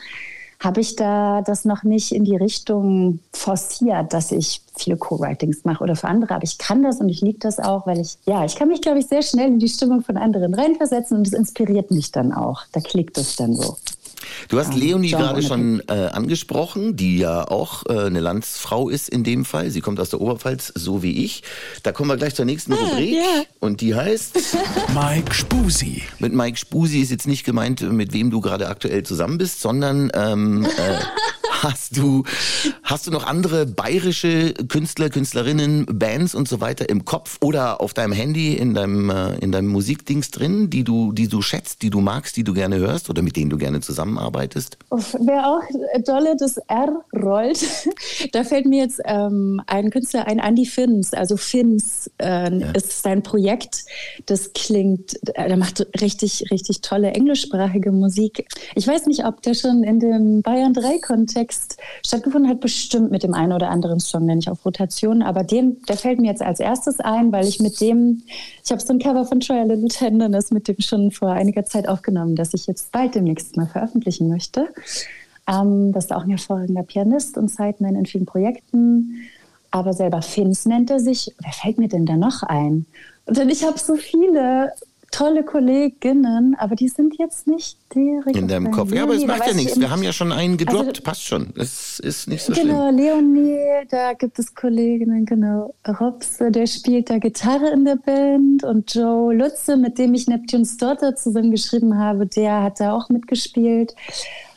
habe 0.65 0.81
ich 0.81 0.97
da 0.97 1.43
das 1.43 1.65
noch 1.65 1.83
nicht 1.83 2.13
in 2.13 2.25
die 2.25 2.37
Richtung 2.37 3.21
forciert, 3.33 4.13
dass 4.13 4.33
ich 4.33 4.63
viele 4.77 4.97
Co-Writings 4.97 5.65
mache 5.65 5.85
oder 5.85 5.95
für 5.95 6.09
andere. 6.09 6.35
Aber 6.35 6.45
ich 6.45 6.59
kann 6.59 6.83
das 6.83 7.01
und 7.01 7.09
ich 7.09 7.21
liebe 7.21 7.39
das 7.39 7.61
auch, 7.61 7.87
weil 7.87 8.01
ich, 8.01 8.17
ja, 8.27 8.45
ich 8.45 8.57
kann 8.57 8.69
mich, 8.69 8.81
glaube 8.81 8.99
ich, 8.99 9.07
sehr 9.07 9.23
schnell 9.23 9.49
in 9.49 9.59
die 9.59 9.69
Stimmung 9.69 10.03
von 10.03 10.17
anderen 10.17 10.55
reinversetzen 10.55 11.19
und 11.19 11.27
es 11.27 11.33
inspiriert 11.33 11.91
mich 11.91 12.11
dann 12.13 12.33
auch. 12.33 12.63
Da 12.73 12.81
klickt 12.81 13.19
es 13.19 13.37
dann 13.37 13.55
so. 13.55 13.77
Du 14.49 14.59
hast 14.59 14.73
ähm, 14.73 14.81
Leonie 14.81 15.09
Genre 15.09 15.25
gerade 15.25 15.43
schon 15.43 15.83
äh, 15.89 15.93
angesprochen, 15.93 16.97
die 16.97 17.19
ja 17.19 17.49
auch 17.49 17.85
äh, 17.87 18.07
eine 18.07 18.21
Landsfrau 18.21 18.89
ist 18.89 19.09
in 19.09 19.25
dem 19.25 19.45
Fall. 19.45 19.71
Sie 19.71 19.81
kommt 19.81 20.01
aus 20.01 20.11
der 20.11 20.21
Oberpfalz, 20.21 20.73
so 20.75 21.03
wie 21.03 21.25
ich. 21.25 21.43
Da 21.83 21.93
kommen 21.93 22.11
wir 22.11 22.17
gleich 22.17 22.35
zur 22.35 22.45
nächsten 22.45 22.73
Rubrik. 22.73 23.15
Ah, 23.15 23.37
ja. 23.39 23.43
Und 23.61 23.81
die 23.81 23.95
heißt, 23.95 24.39
Mike 24.95 25.35
Spusi. 25.35 26.03
mit 26.19 26.33
Mike 26.33 26.59
Spusi 26.59 27.01
ist 27.01 27.11
jetzt 27.11 27.27
nicht 27.27 27.45
gemeint, 27.45 27.81
mit 27.81 28.13
wem 28.13 28.31
du 28.31 28.41
gerade 28.41 28.69
aktuell 28.69 29.03
zusammen 29.03 29.39
bist, 29.39 29.61
sondern 29.61 30.11
ähm, 30.15 30.65
äh, 30.65 30.69
hast 31.63 31.97
du 31.97 32.25
hast 32.83 33.07
du 33.07 33.11
noch 33.11 33.27
andere 33.27 33.67
bayerische 33.67 34.55
Künstler, 34.69 35.11
Künstlerinnen, 35.11 35.87
Bands 35.87 36.35
und 36.35 36.49
so 36.49 36.61
weiter 36.61 36.89
im 36.89 37.05
Kopf 37.05 37.39
oder 37.41 37.81
auf 37.81 37.95
deinem 37.95 38.13
Handy 38.13 38.55
in 38.55 38.75
deinem 38.75 39.11
äh, 39.11 39.37
in 39.39 39.53
deinem 39.53 39.69
Musikdings 39.69 40.31
drin, 40.31 40.71
die 40.71 40.85
du 40.85 41.13
die 41.13 41.29
du 41.29 41.43
schätzt, 41.43 41.83
die 41.83 41.91
du 41.91 42.01
magst, 42.01 42.37
die 42.37 42.45
du 42.45 42.55
gerne 42.55 42.79
hörst 42.79 43.11
oder 43.11 43.23
mit 43.23 43.37
denen 43.37 43.51
du 43.51 43.57
gerne 43.57 43.81
zusammenarbeitest? 43.81 44.79
Wer 44.91 45.47
auch 45.47 45.63
dolle 46.05 46.37
das 46.39 46.59
R 46.69 47.05
rollt, 47.15 47.61
da 48.33 48.45
fällt 48.45 48.67
mir 48.67 48.83
jetzt 48.83 49.01
ähm, 49.05 49.61
ein 49.67 49.91
Künstler 49.91 50.27
ein, 50.27 50.39
Andy 50.39 50.67
Finns. 50.67 51.13
Also 51.13 51.37
Finns 51.37 52.11
äh, 52.19 52.73
ist 52.77 53.03
sein 53.03 53.23
Projekt. 53.23 53.85
Das 54.27 54.53
klingt, 54.53 55.15
äh, 55.35 55.49
der 55.49 55.57
macht 55.57 55.87
richtig, 56.01 56.51
richtig 56.51 56.81
tolle 56.81 57.13
englischsprachige 57.13 57.93
Musik. 57.93 58.47
Ich 58.75 58.87
weiß 58.87 59.07
nicht, 59.07 59.25
ob 59.25 59.43
der 59.43 59.55
schon 59.55 59.83
in 59.83 60.01
dem 60.01 60.43
Bayern 60.43 60.75
3-Kontext 61.45 61.77
stattgefunden 62.05 62.51
hat, 62.51 62.61
bestimmt 62.61 63.11
mit 63.11 63.23
dem 63.23 63.35
einen 63.35 63.53
oder 63.53 63.71
anderen 63.71 64.01
Song, 64.01 64.27
den 64.27 64.39
ich 64.39 64.49
auf 64.49 64.65
Rotation. 64.65 65.23
Aber 65.23 65.45
den, 65.45 65.83
der 65.89 65.97
fällt 65.97 66.21
mir 66.21 66.29
jetzt 66.29 66.43
als 66.43 66.61
erstes 66.61 67.01
ein, 67.01 67.33
weil 67.33 67.47
ich 67.47 67.61
mit 67.61 67.81
dem, 67.81 68.23
ich 68.65 68.71
habe 68.71 68.81
so 68.81 68.93
ein 68.93 68.99
Cover 68.99 69.25
von 69.25 69.41
Troy 69.41 69.63
Little 69.63 69.89
Tenderness 69.89 70.51
mit 70.51 70.69
dem 70.69 70.81
schon 70.81 71.11
vor 71.11 71.31
einiger 71.31 71.65
Zeit 71.65 71.89
aufgenommen, 71.89 72.37
das 72.37 72.55
ich 72.55 72.67
jetzt 72.67 72.93
bald 72.93 73.15
demnächst 73.15 73.57
mal 73.57 73.67
veröffentlichen 73.67 74.29
möchte. 74.29 74.69
Ähm, 75.49 75.93
das 75.93 76.07
ist 76.07 76.13
auch 76.13 76.25
ein 76.25 76.31
hervorragender 76.31 76.83
Pianist 76.83 77.37
und 77.37 77.51
Sideman 77.51 77.97
in 77.97 78.07
vielen 78.07 78.27
Projekten. 78.27 79.29
Aber 79.71 79.93
selber 79.93 80.23
Finns 80.23 80.67
nennt 80.67 80.91
er 80.91 81.01
sich. 81.01 81.35
Wer 81.43 81.53
fällt 81.53 81.79
mir 81.79 81.89
denn 81.89 82.07
da 82.07 82.17
noch 82.17 82.43
ein? 82.45 82.87
Denn 83.27 83.49
ich 83.49 83.65
habe 83.65 83.79
so 83.79 83.97
viele 83.97 84.73
tolle 85.15 85.45
Kolleginnen, 85.45 86.57
aber 86.59 86.75
die 86.75 86.89
sind 86.89 87.17
jetzt 87.19 87.47
nicht 87.47 87.79
direkt 87.95 88.37
In 88.37 88.49
deinem 88.49 88.73
Kopf. 88.73 88.93
Ja, 88.93 89.05
aber 89.05 89.15
es 89.15 89.25
macht 89.25 89.47
ja 89.47 89.55
nichts. 89.55 89.79
Wir 89.79 89.89
haben 89.91 90.03
ja 90.03 90.13
schon 90.13 90.33
einen 90.33 90.57
gedroppt. 90.57 90.89
Also- 90.89 91.03
Passt 91.05 91.23
schon. 91.23 91.53
Es 91.57 92.01
ist 92.01 92.27
nicht 92.27 92.43
so 92.43 92.53
Genau, 92.53 92.89
schlimm. 92.91 92.97
Leonie, 92.99 93.87
da 93.91 94.13
gibt 94.15 94.39
es 94.41 94.55
Kolleginnen, 94.55 95.25
genau. 95.25 95.73
Robse, 96.01 96.51
der 96.51 96.67
spielt 96.67 97.11
da 97.11 97.19
Gitarre 97.19 97.71
in 97.71 97.85
der 97.85 97.97
Band 97.97 98.65
und 98.65 98.93
Joe 98.95 99.33
Lutze, 99.35 99.77
mit 99.77 99.99
dem 99.99 100.15
ich 100.15 100.27
Neptune's 100.27 100.77
Daughter 100.79 101.15
zusammengeschrieben 101.15 101.97
habe, 101.99 102.27
der 102.27 102.63
hat 102.65 102.81
da 102.81 102.93
auch 102.97 103.09
mitgespielt. 103.09 103.95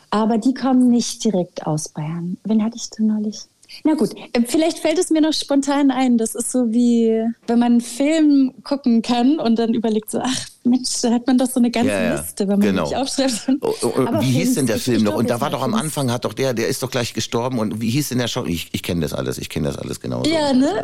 Aber 0.09 0.37
die 0.37 0.53
kommen 0.53 0.89
nicht 0.89 1.23
direkt 1.23 1.67
aus 1.67 1.89
Bayern. 1.89 2.37
Wen 2.45 2.63
hatte 2.63 2.77
ich 2.77 2.89
denn 2.89 3.07
neulich? 3.07 3.41
Na 3.83 3.95
gut, 3.95 4.11
äh, 4.33 4.41
vielleicht 4.45 4.79
fällt 4.79 4.97
es 4.97 5.09
mir 5.09 5.21
noch 5.21 5.33
spontan 5.33 5.91
ein. 5.91 6.17
Das 6.17 6.35
ist 6.35 6.51
so 6.51 6.71
wie, 6.71 7.23
wenn 7.47 7.59
man 7.59 7.73
einen 7.73 7.81
Film 7.81 8.53
gucken 8.63 9.01
kann 9.01 9.39
und 9.39 9.59
dann 9.59 9.73
überlegt 9.73 10.09
so, 10.09 10.19
ach 10.21 10.47
Mensch, 10.67 11.01
da 11.01 11.11
hat 11.11 11.25
man 11.27 11.37
doch 11.37 11.47
so 11.49 11.59
eine 11.59 11.71
ganze 11.71 11.89
Ja, 11.91 12.03
ja, 12.03 12.21
Liste, 12.21 12.47
wenn 12.47 12.59
man 12.59 12.61
genau. 12.61 12.83
nicht 12.83 12.95
aufschreibt. 12.95 13.47
Oh, 13.61 13.73
oh, 13.81 13.93
oh, 13.95 14.21
wie 14.21 14.31
hieß 14.31 14.55
denn 14.55 14.67
der 14.67 14.79
Film 14.79 15.03
noch? 15.03 15.15
Und 15.15 15.29
da 15.29 15.39
war 15.41 15.49
doch 15.49 15.61
am. 15.61 15.77
Anfang, 15.77 16.11
hat 16.11 16.25
doch 16.25 16.33
der, 16.33 16.53
der 16.53 16.67
ist 16.67 16.81
doch 16.83 16.89
gleich 16.91 17.13
gestorben. 17.13 17.59
Und 17.59 17.81
wie 17.81 17.89
hieß 17.89 18.09
denn 18.09 18.17
der 18.17 18.27
schon? 18.27 18.47
Ich, 18.47 18.69
ich 18.71 18.83
kenne 18.83 19.01
das 19.01 19.13
alles, 19.13 19.37
ich 19.37 19.49
kenne 19.49 19.67
das 19.67 19.77
alles 19.77 19.99
genau. 19.99 20.23
Ja, 20.25 20.51
ne? 20.53 20.83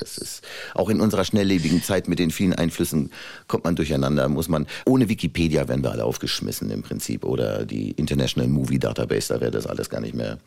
Das 0.00 0.18
ist, 0.18 0.42
auch 0.74 0.88
in 0.88 1.00
unserer 1.00 1.24
schnelllebigen 1.24 1.82
Zeit 1.82 2.08
mit 2.08 2.18
den 2.18 2.30
vielen 2.30 2.54
Einflüssen 2.54 3.10
kommt 3.46 3.64
man 3.64 3.76
durcheinander, 3.76 4.28
muss 4.28 4.48
man, 4.48 4.66
ohne 4.86 5.08
Wikipedia 5.08 5.68
werden 5.68 5.82
wir 5.82 5.92
alle 5.92 6.04
aufgeschmissen 6.04 6.70
im 6.70 6.82
Prinzip. 6.82 7.24
Oder 7.24 7.66
die 7.66 7.90
International 7.92 8.48
Movie 8.48 8.78
Database, 8.78 9.34
da 9.34 9.40
wäre 9.40 9.50
das 9.50 9.66
alles 9.66 9.90
gar 9.90 10.00
nicht 10.00 10.14
mehr 10.14 10.38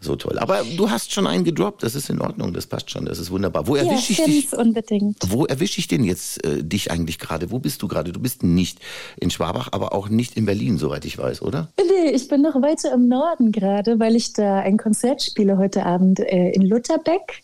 so 0.00 0.16
toll. 0.16 0.38
Aber 0.38 0.62
du 0.76 0.90
hast 0.90 1.12
schon 1.12 1.26
einen 1.26 1.44
gedroppt, 1.44 1.82
das 1.82 1.94
ist 1.94 2.10
in 2.10 2.20
Ordnung, 2.20 2.52
das 2.52 2.66
passt 2.66 2.90
schon, 2.90 3.06
das 3.06 3.18
ist 3.18 3.30
wunderbar. 3.30 3.66
Wo 3.66 3.76
Ja, 3.76 3.84
erwische 3.84 4.12
ich 4.12 4.22
dich? 4.22 4.52
Unbedingt. 4.52 5.18
Wo 5.26 5.46
erwische 5.46 5.78
ich 5.78 5.88
denn 5.88 6.04
jetzt 6.04 6.44
äh, 6.44 6.62
dich 6.62 6.90
eigentlich 6.90 7.18
gerade? 7.18 7.50
Wo 7.50 7.58
bist 7.58 7.80
du 7.82 7.88
gerade? 7.88 8.03
Du 8.12 8.20
bist 8.20 8.42
nicht 8.42 8.80
in 9.20 9.30
Schwabach, 9.30 9.68
aber 9.72 9.92
auch 9.92 10.08
nicht 10.08 10.36
in 10.36 10.46
Berlin, 10.46 10.78
soweit 10.78 11.04
ich 11.04 11.18
weiß, 11.18 11.42
oder? 11.42 11.68
Nee, 11.78 12.10
ich 12.10 12.28
bin 12.28 12.42
noch 12.42 12.60
weiter 12.62 12.92
im 12.92 13.08
Norden 13.08 13.52
gerade, 13.52 13.98
weil 13.98 14.16
ich 14.16 14.32
da 14.32 14.60
ein 14.60 14.76
Konzert 14.76 15.22
spiele 15.22 15.58
heute 15.58 15.84
Abend 15.86 16.20
äh, 16.20 16.50
in 16.50 16.62
Lutherbeck. 16.62 17.42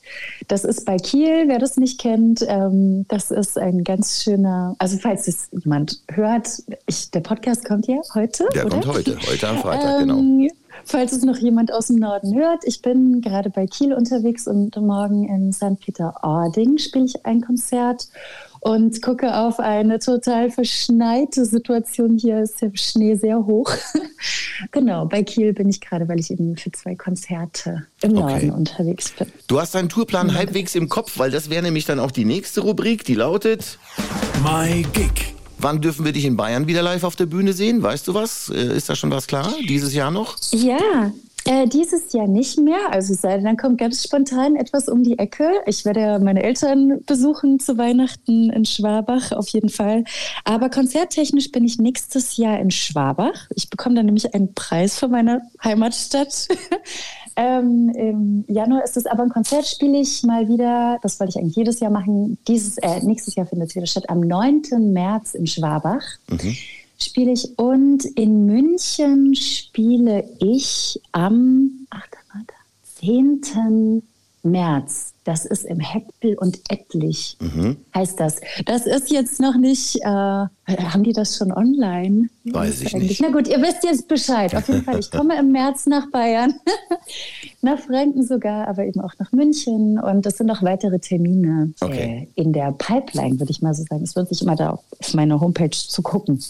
Das 0.49 0.65
ist 0.65 0.85
bei 0.85 0.97
Kiel, 0.97 1.45
wer 1.47 1.59
das 1.59 1.77
nicht 1.77 2.01
kennt. 2.01 2.45
Ähm, 2.47 3.07
das 3.09 3.31
ist 3.31 3.59
ein 3.59 3.85
ganz 3.85 4.23
schöner, 4.23 4.75
also 4.79 4.99
falls 4.99 5.29
es 5.29 5.49
jemand 5.53 6.03
hört, 6.11 6.49
ich, 6.87 7.11
der 7.11 7.21
Podcast 7.21 7.65
kommt 7.65 7.87
ja 7.87 8.01
heute. 8.15 8.49
Der 8.55 8.67
oder? 8.67 8.81
kommt 8.81 8.87
heute, 8.87 9.19
heute 9.31 9.49
am 9.49 9.59
Freitag, 9.59 10.01
genau. 10.01 10.19
Ähm, 10.19 10.51
Falls 10.85 11.13
es 11.13 11.25
noch 11.25 11.37
jemand 11.37 11.73
aus 11.73 11.89
dem 11.89 11.97
Norden 11.97 12.35
hört, 12.35 12.65
ich 12.65 12.83
bin 12.83 13.21
gerade 13.21 13.51
bei 13.51 13.67
Kiel 13.67 13.93
unterwegs 13.93 14.47
und 14.47 14.77
morgen 14.77 15.29
in 15.29 15.53
St. 15.53 15.79
Peter-Ording 15.79 16.79
spiele 16.79 17.05
ich 17.05 17.27
ein 17.27 17.41
Konzert 17.43 18.09
und 18.61 19.01
gucke 19.03 19.35
auf 19.37 19.59
eine 19.59 19.99
total 19.99 20.51
verschneite 20.51 21.45
Situation. 21.45 22.19
Hier 22.19 22.41
ist 22.43 22.61
der 22.63 22.71
Schnee 22.75 23.15
sehr 23.17 23.39
hoch. 23.47 23.71
genau, 24.73 25.07
bei 25.07 25.23
Kiel 25.23 25.53
bin 25.53 25.69
ich 25.69 25.81
gerade, 25.81 26.07
weil 26.09 26.21
ich 26.21 26.31
eben 26.31 26.57
für 26.57 26.71
zwei 26.73 26.95
Konzerte 26.95 27.87
im 28.03 28.13
Okay. 28.17 28.21
Norden 28.21 28.51
unterwegs 28.51 29.11
bin. 29.13 29.29
Du 29.47 29.61
hast 29.61 29.75
deinen 29.75 29.89
Tourplan 29.89 30.35
halbwegs 30.35 30.75
im 30.75 30.89
Kopf, 30.89 31.19
weil 31.19 31.31
das 31.31 31.49
wäre 31.51 31.63
nämlich 31.63 31.85
dann 31.87 31.99
auch 31.99 32.11
die 32.11 32.25
nächste 32.25 32.61
Rubrik, 32.61 33.05
die 33.05 33.15
lautet, 33.15 33.79
My 34.45 34.83
Gig. 34.93 35.35
wann 35.59 35.81
dürfen 35.81 36.05
wir 36.05 36.13
dich 36.13 36.25
in 36.25 36.37
Bayern 36.37 36.67
wieder 36.67 36.83
live 36.83 37.05
auf 37.05 37.17
der 37.17 37.27
Bühne 37.27 37.53
sehen? 37.53 37.83
Weißt 37.83 38.09
du 38.09 38.15
was? 38.15 38.51
Äh, 38.51 38.77
Ist 38.77 38.89
da 38.89 38.95
schon 38.97 39.11
was 39.11 39.27
klar? 39.27 39.53
Dieses 39.69 39.95
Jahr 39.95 40.11
noch? 40.11 40.37
Ja, 40.53 41.13
äh, 41.51 41.67
dieses 41.67 42.13
Jahr 42.13 42.29
nicht 42.29 42.61
mehr. 42.61 42.93
Also 42.93 43.13
es 43.13 43.23
sei 43.23 43.35
denn, 43.35 43.45
dann 43.45 43.57
kommt 43.57 43.79
ganz 43.79 44.05
spontan 44.05 44.55
etwas 44.55 44.89
um 44.89 45.03
die 45.03 45.19
Ecke. 45.19 45.51
Ich 45.67 45.85
werde 45.85 46.21
meine 46.25 46.45
Eltern 46.45 47.01
besuchen 47.07 47.59
zu 47.59 47.77
Weihnachten 47.77 48.51
in 48.51 48.65
Schwabach 48.65 49.33
auf 49.33 49.49
jeden 49.49 49.69
Fall. 49.69 50.05
Aber 50.45 50.71
konzerttechnisch 50.71 51.51
bin 51.51 51.65
ich 51.65 51.79
nächstes 51.79 52.37
Jahr 52.37 52.61
in 52.61 52.71
Schwabach. 52.71 53.49
Ich 53.57 53.69
bekomme 53.69 53.97
dann 53.97 54.07
nämlich 54.07 54.33
einen 54.33 54.55
Preis 54.55 54.97
für 54.97 55.09
meine 55.09 55.43
Heimatstadt. 55.65 56.47
ähm, 57.37 57.89
Im 57.97 58.45
Januar 58.47 58.85
ist 58.85 58.97
es 58.97 59.07
aber 59.07 59.25
ein 59.25 59.31
Konzert, 59.31 59.67
spiele 59.67 59.99
ich 59.99 60.23
mal 60.23 60.47
wieder. 60.47 60.99
Das 61.03 61.19
wollte 61.19 61.31
ich 61.31 61.43
eigentlich 61.43 61.57
jedes 61.57 61.81
Jahr 61.81 61.91
machen. 61.91 62.39
Dieses, 62.47 62.79
äh, 62.79 63.01
nächstes 63.03 63.35
Jahr 63.35 63.47
findet 63.47 63.71
es 63.71 63.75
wieder 63.75 63.87
statt. 63.87 64.09
Am 64.09 64.21
9. 64.21 64.93
März 64.93 65.35
in 65.35 65.49
Schwabach 65.49 66.05
spiele 67.03 67.33
ich 67.33 67.59
und 67.59 68.05
in 68.05 68.47
München 68.47 69.35
spiele 69.35 70.29
ich 70.39 71.01
am 71.13 71.87
ach, 71.91 72.07
da 72.11 72.19
war 72.35 72.43
da, 72.47 72.55
10. 73.01 74.03
März. 74.43 75.13
Das 75.25 75.45
ist 75.45 75.65
im 75.65 75.81
Heppel 75.81 76.35
und 76.39 76.61
Ettlich, 76.71 77.37
heißt 77.95 78.19
das. 78.19 78.41
Das 78.65 78.87
ist 78.87 79.11
jetzt 79.11 79.39
noch 79.39 79.57
nicht, 79.57 79.97
äh, 79.97 80.47
haben 80.79 81.03
die 81.05 81.13
das 81.13 81.37
schon 81.37 81.53
online? 81.53 82.29
Weiß 82.45 82.81
ich 82.83 82.93
nicht. 82.95 83.21
Na 83.21 83.29
gut, 83.31 83.49
ihr 83.49 83.61
wisst 83.61 83.85
jetzt 83.85 84.09
Bescheid. 84.09 84.55
Auf 84.55 84.69
jeden 84.69 84.83
Fall, 84.85 84.99
ich 84.99 85.11
komme 85.11 85.39
im 85.39 85.53
März 85.53 85.87
nach 85.87 86.11
Bayern, 86.11 86.55
nach 87.63 87.79
Franken 87.79 88.25
sogar, 88.25 88.67
aber 88.69 88.85
eben 88.85 89.01
auch 89.01 89.13
nach 89.19 89.33
München 89.33 89.99
und 89.99 90.25
es 90.27 90.39
sind 90.39 90.47
noch 90.47 90.63
weitere 90.63 90.99
Termine 90.99 91.73
Okay. 91.81 92.29
äh, 92.37 92.41
in 92.41 92.53
der 92.53 92.73
Pipeline, 92.73 93.39
würde 93.39 93.51
ich 93.51 93.61
mal 93.63 93.75
so 93.75 93.85
sagen. 93.89 94.03
Es 94.03 94.17
wird 94.17 94.29
sich 94.29 94.43
immer 94.43 94.57
da 94.57 94.71
auf 94.99 95.15
meiner 95.15 95.41
Homepage 95.41 95.71
zu 95.71 96.03
gucken. 96.03 96.43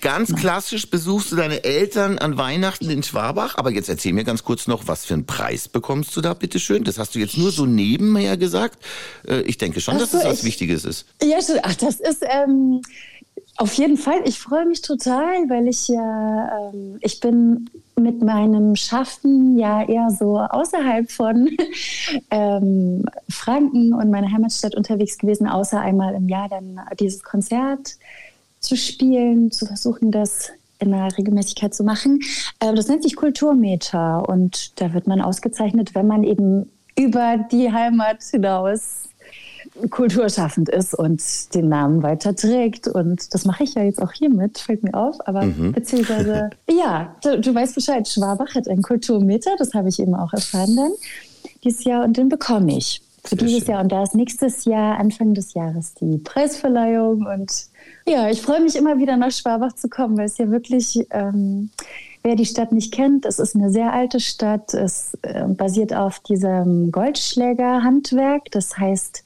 Ganz 0.00 0.34
klassisch 0.34 0.88
besuchst 0.90 1.32
du 1.32 1.36
deine 1.36 1.64
Eltern 1.64 2.18
an 2.18 2.36
Weihnachten 2.38 2.90
in 2.90 3.02
Schwabach. 3.02 3.56
Aber 3.58 3.70
jetzt 3.72 3.88
erzähl 3.88 4.12
mir 4.12 4.24
ganz 4.24 4.44
kurz 4.44 4.66
noch, 4.66 4.86
was 4.86 5.04
für 5.04 5.14
einen 5.14 5.26
Preis 5.26 5.68
bekommst 5.68 6.16
du 6.16 6.20
da, 6.20 6.34
bitteschön? 6.34 6.84
Das 6.84 6.98
hast 6.98 7.14
du 7.14 7.18
jetzt 7.18 7.36
nur 7.36 7.50
so 7.50 7.66
nebenher 7.66 8.36
gesagt. 8.36 8.78
Äh, 9.26 9.40
Ich 9.42 9.58
denke 9.58 9.80
schon, 9.80 9.94
Ach 9.96 10.00
dass 10.00 10.12
so, 10.12 10.18
das 10.18 10.26
was 10.26 10.38
ich- 10.40 10.44
Wichtiges 10.44 10.84
ist. 10.84 11.06
Ja, 11.22 11.40
schon. 11.42 11.56
Ach, 11.62 11.74
das 11.74 11.96
ist 12.00 12.22
ähm, 12.28 12.80
auf 13.56 13.74
jeden 13.74 13.96
Fall. 13.96 14.20
Ich 14.24 14.40
freue 14.40 14.66
mich 14.66 14.82
total, 14.82 15.48
weil 15.48 15.68
ich 15.68 15.88
ja, 15.88 16.70
ähm, 16.72 16.98
ich 17.00 17.20
bin 17.20 17.70
mit 17.96 18.22
meinem 18.22 18.74
Schaffen 18.74 19.56
ja 19.56 19.82
eher 19.82 20.10
so 20.10 20.38
außerhalb 20.38 21.10
von 21.10 21.48
ähm, 22.30 23.04
Franken 23.28 23.94
und 23.94 24.10
meiner 24.10 24.30
Heimatstadt 24.30 24.74
unterwegs 24.74 25.18
gewesen, 25.18 25.46
außer 25.46 25.80
einmal 25.80 26.14
im 26.14 26.28
Jahr 26.28 26.48
dann 26.48 26.80
dieses 26.98 27.22
Konzert 27.22 27.96
zu 28.58 28.76
spielen, 28.76 29.52
zu 29.52 29.66
versuchen, 29.66 30.10
das 30.10 30.50
in 30.80 30.92
einer 30.92 31.16
Regelmäßigkeit 31.16 31.72
zu 31.74 31.84
machen. 31.84 32.20
Äh, 32.58 32.74
das 32.74 32.88
nennt 32.88 33.04
sich 33.04 33.14
Kulturmeter 33.14 34.28
und 34.28 34.80
da 34.80 34.92
wird 34.92 35.06
man 35.06 35.20
ausgezeichnet, 35.20 35.94
wenn 35.94 36.06
man 36.06 36.24
eben 36.24 36.70
über 36.96 37.38
die 37.50 37.72
Heimat 37.72 38.22
hinaus 38.22 39.08
kulturschaffend 39.90 40.68
ist 40.68 40.94
und 40.94 41.22
den 41.54 41.68
Namen 41.68 42.02
weiterträgt. 42.02 42.88
Und 42.88 43.34
das 43.34 43.44
mache 43.44 43.64
ich 43.64 43.74
ja 43.74 43.82
jetzt 43.82 44.00
auch 44.00 44.12
hiermit, 44.12 44.58
fällt 44.58 44.82
mir 44.82 44.94
auf. 44.94 45.16
Aber 45.26 45.44
beziehungsweise, 45.46 46.50
ja, 46.70 47.16
du, 47.22 47.40
du 47.40 47.54
weißt 47.54 47.74
Bescheid, 47.74 48.06
Schwabach 48.06 48.54
hat 48.54 48.68
einen 48.68 48.82
Kulturmeter, 48.82 49.50
das 49.58 49.74
habe 49.74 49.88
ich 49.88 50.00
eben 50.00 50.14
auch 50.14 50.32
erfahren 50.32 50.76
dann 50.76 50.92
dieses 51.64 51.84
Jahr 51.84 52.04
und 52.04 52.16
den 52.16 52.28
bekomme 52.28 52.76
ich 52.76 53.02
für 53.24 53.36
Sehr 53.36 53.38
dieses 53.38 53.60
schön. 53.60 53.72
Jahr. 53.72 53.82
Und 53.82 53.92
da 53.92 54.02
ist 54.02 54.14
nächstes 54.14 54.64
Jahr, 54.64 54.98
Anfang 54.98 55.34
des 55.34 55.54
Jahres, 55.54 55.94
die 55.94 56.18
Preisverleihung. 56.18 57.26
Und 57.26 57.66
ja, 58.06 58.28
ich 58.28 58.42
freue 58.42 58.60
mich 58.60 58.76
immer 58.76 58.98
wieder 58.98 59.16
nach 59.16 59.32
Schwabach 59.32 59.72
zu 59.72 59.88
kommen, 59.88 60.16
weil 60.16 60.26
es 60.26 60.38
ja 60.38 60.50
wirklich 60.50 61.06
ähm, 61.10 61.70
wer 62.24 62.36
die 62.36 62.46
Stadt 62.46 62.72
nicht 62.72 62.92
kennt, 62.92 63.26
es 63.26 63.38
ist 63.38 63.54
eine 63.54 63.70
sehr 63.70 63.92
alte 63.92 64.18
Stadt. 64.18 64.74
Es 64.74 65.16
äh, 65.22 65.46
basiert 65.46 65.94
auf 65.94 66.18
diesem 66.20 66.90
Goldschlägerhandwerk. 66.90 68.50
Das 68.50 68.76
heißt, 68.76 69.22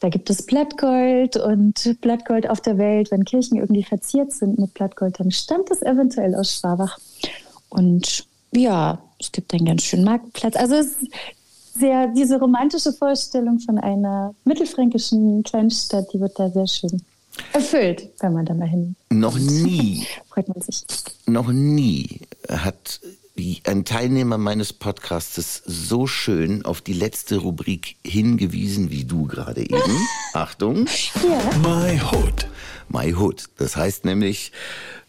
da 0.00 0.08
gibt 0.10 0.30
es 0.30 0.44
Blattgold 0.46 1.36
und 1.36 1.96
Blattgold 2.02 2.48
auf 2.48 2.60
der 2.60 2.78
Welt. 2.78 3.10
Wenn 3.10 3.24
Kirchen 3.24 3.56
irgendwie 3.56 3.82
verziert 3.82 4.32
sind 4.32 4.58
mit 4.58 4.74
Blattgold, 4.74 5.18
dann 5.18 5.30
stammt 5.30 5.70
es 5.70 5.82
eventuell 5.82 6.34
aus 6.34 6.54
Schwabach. 6.54 6.98
Und 7.70 8.26
ja, 8.52 8.98
es 9.18 9.32
gibt 9.32 9.52
einen 9.54 9.64
ganz 9.64 9.82
schönen 9.82 10.04
Marktplatz. 10.04 10.56
Also 10.56 10.74
es 10.74 10.86
ist 10.88 11.10
sehr, 11.74 12.08
diese 12.08 12.38
romantische 12.38 12.92
Vorstellung 12.92 13.60
von 13.60 13.78
einer 13.78 14.34
mittelfränkischen 14.44 15.42
Kleinstadt, 15.42 16.12
die 16.12 16.20
wird 16.20 16.38
da 16.38 16.50
sehr 16.50 16.66
schön 16.66 17.02
erfüllt, 17.52 18.10
wenn 18.20 18.32
man 18.32 18.44
da 18.46 18.54
mal 18.54 18.68
hin. 18.68 18.96
Noch 19.10 19.38
nie, 19.38 20.06
Freut 20.28 20.48
man 20.48 20.60
sich. 20.60 20.84
noch 21.26 21.50
nie 21.52 22.20
hat 22.48 23.00
ein 23.64 23.86
Teilnehmer 23.86 24.36
meines 24.36 24.72
Podcastes 24.74 25.62
so 25.64 26.06
schön 26.06 26.64
auf 26.64 26.82
die 26.82 26.92
letzte 26.92 27.38
Rubrik 27.38 27.96
hingewiesen 28.04 28.90
wie 28.90 29.04
du 29.04 29.26
gerade 29.26 29.62
eben. 29.62 30.06
Achtung. 30.34 30.86
My 31.62 31.98
Hood. 32.00 32.46
My 32.90 33.14
Hood. 33.14 33.44
Das 33.56 33.76
heißt 33.76 34.04
nämlich 34.04 34.52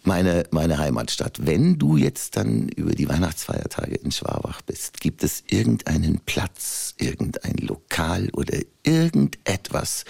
meine, 0.03 0.45
meine 0.51 0.77
Heimatstadt. 0.77 1.45
Wenn 1.45 1.77
du 1.77 1.97
jetzt 1.97 2.37
dann 2.37 2.69
über 2.69 2.91
die 2.91 3.09
Weihnachtsfeiertage 3.09 3.95
in 3.95 4.11
Schwabach 4.11 4.61
bist, 4.61 5.01
gibt 5.01 5.23
es 5.23 5.43
irgendeinen 5.49 6.19
Platz, 6.21 6.93
irgendein 6.99 7.55
Lokal 7.57 8.29
oder 8.31 8.57
irgendetwas, 8.83 10.05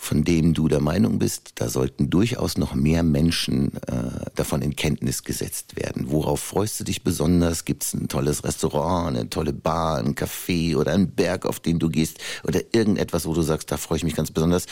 von 0.00 0.22
dem 0.22 0.54
du 0.54 0.68
der 0.68 0.80
Meinung 0.80 1.18
bist, 1.18 1.54
da 1.56 1.68
sollten 1.68 2.08
durchaus 2.08 2.56
noch 2.56 2.72
mehr 2.72 3.02
Menschen 3.02 3.72
äh, 3.88 4.30
davon 4.36 4.62
in 4.62 4.76
Kenntnis 4.76 5.24
gesetzt 5.24 5.74
werden. 5.76 6.06
Worauf 6.06 6.38
freust 6.38 6.78
du 6.78 6.84
dich 6.84 7.02
besonders? 7.02 7.64
Gibt 7.64 7.82
es 7.82 7.94
ein 7.94 8.06
tolles 8.06 8.44
Restaurant, 8.44 9.08
eine 9.08 9.28
tolle 9.28 9.52
Bar, 9.52 9.98
ein 9.98 10.14
Café 10.14 10.76
oder 10.76 10.92
einen 10.92 11.10
Berg, 11.10 11.44
auf 11.44 11.58
den 11.58 11.80
du 11.80 11.90
gehst 11.90 12.18
oder 12.46 12.60
irgendetwas, 12.70 13.26
wo 13.26 13.34
du 13.34 13.42
sagst, 13.42 13.72
da 13.72 13.76
freue 13.76 13.98
ich 13.98 14.04
mich 14.04 14.14
ganz 14.14 14.30
besonders. 14.30 14.66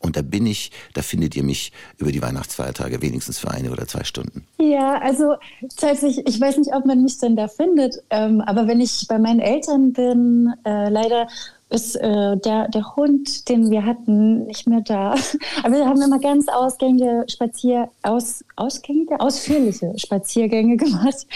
Und 0.00 0.16
da 0.16 0.22
bin 0.22 0.46
ich, 0.46 0.72
da 0.94 1.02
findet 1.02 1.36
ihr 1.36 1.44
mich 1.44 1.72
über 1.96 2.10
die 2.10 2.20
Weihnachtsfeiertage 2.20 3.00
wenigstens 3.02 3.38
für 3.38 3.52
eine 3.52 3.70
oder 3.70 3.86
zwei 3.86 4.02
Stunden. 4.02 4.44
Ja, 4.58 5.00
also 5.00 5.36
tatsächlich, 5.76 6.26
ich 6.26 6.40
weiß 6.40 6.56
nicht, 6.58 6.74
ob 6.74 6.86
man 6.86 7.02
mich 7.02 7.18
denn 7.18 7.36
da 7.36 7.46
findet, 7.46 8.02
ähm, 8.10 8.40
aber 8.40 8.66
wenn 8.66 8.80
ich 8.80 9.06
bei 9.08 9.20
meinen 9.20 9.40
Eltern 9.40 9.92
bin, 9.92 10.52
äh, 10.64 10.88
leider 10.88 11.28
ist 11.72 11.96
äh, 11.96 12.36
der, 12.36 12.68
der 12.68 12.96
Hund, 12.96 13.48
den 13.48 13.70
wir 13.70 13.84
hatten, 13.84 14.44
nicht 14.44 14.66
mehr 14.66 14.80
da. 14.80 15.14
Aber 15.62 15.74
wir 15.74 15.86
haben 15.86 16.00
immer 16.00 16.18
ganz 16.18 16.48
ausgängige 16.48 17.24
Spazier, 17.28 17.88
aus, 18.02 18.44
ausgängige, 18.56 19.20
ausführliche 19.20 19.92
Spaziergänge 19.96 20.76
gemacht. 20.84 21.26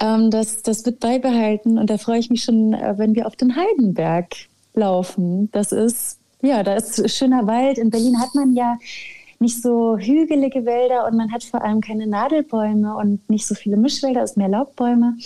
Ähm, 0.00 0.30
das, 0.30 0.62
das 0.62 0.84
wird 0.86 1.00
beibehalten 1.00 1.78
und 1.78 1.90
da 1.90 1.98
freue 1.98 2.18
ich 2.18 2.30
mich 2.30 2.44
schon, 2.44 2.72
äh, 2.72 2.94
wenn 2.96 3.14
wir 3.14 3.26
auf 3.26 3.36
den 3.36 3.56
Heidenberg 3.56 4.34
laufen. 4.74 5.50
Das 5.52 5.72
ist, 5.72 6.18
ja, 6.42 6.62
da 6.62 6.74
ist 6.74 7.10
schöner 7.10 7.46
Wald. 7.46 7.78
In 7.78 7.90
Berlin 7.90 8.20
hat 8.20 8.34
man 8.34 8.54
ja 8.54 8.78
nicht 9.40 9.62
so 9.62 9.96
hügelige 9.96 10.66
Wälder 10.66 11.06
und 11.06 11.16
man 11.16 11.32
hat 11.32 11.42
vor 11.42 11.64
allem 11.64 11.80
keine 11.80 12.06
Nadelbäume 12.06 12.94
und 12.94 13.28
nicht 13.30 13.46
so 13.46 13.54
viele 13.54 13.78
Mischwälder, 13.78 14.22
es 14.22 14.32
ist 14.32 14.36
mehr 14.36 14.50
Laubbäume. 14.50 15.16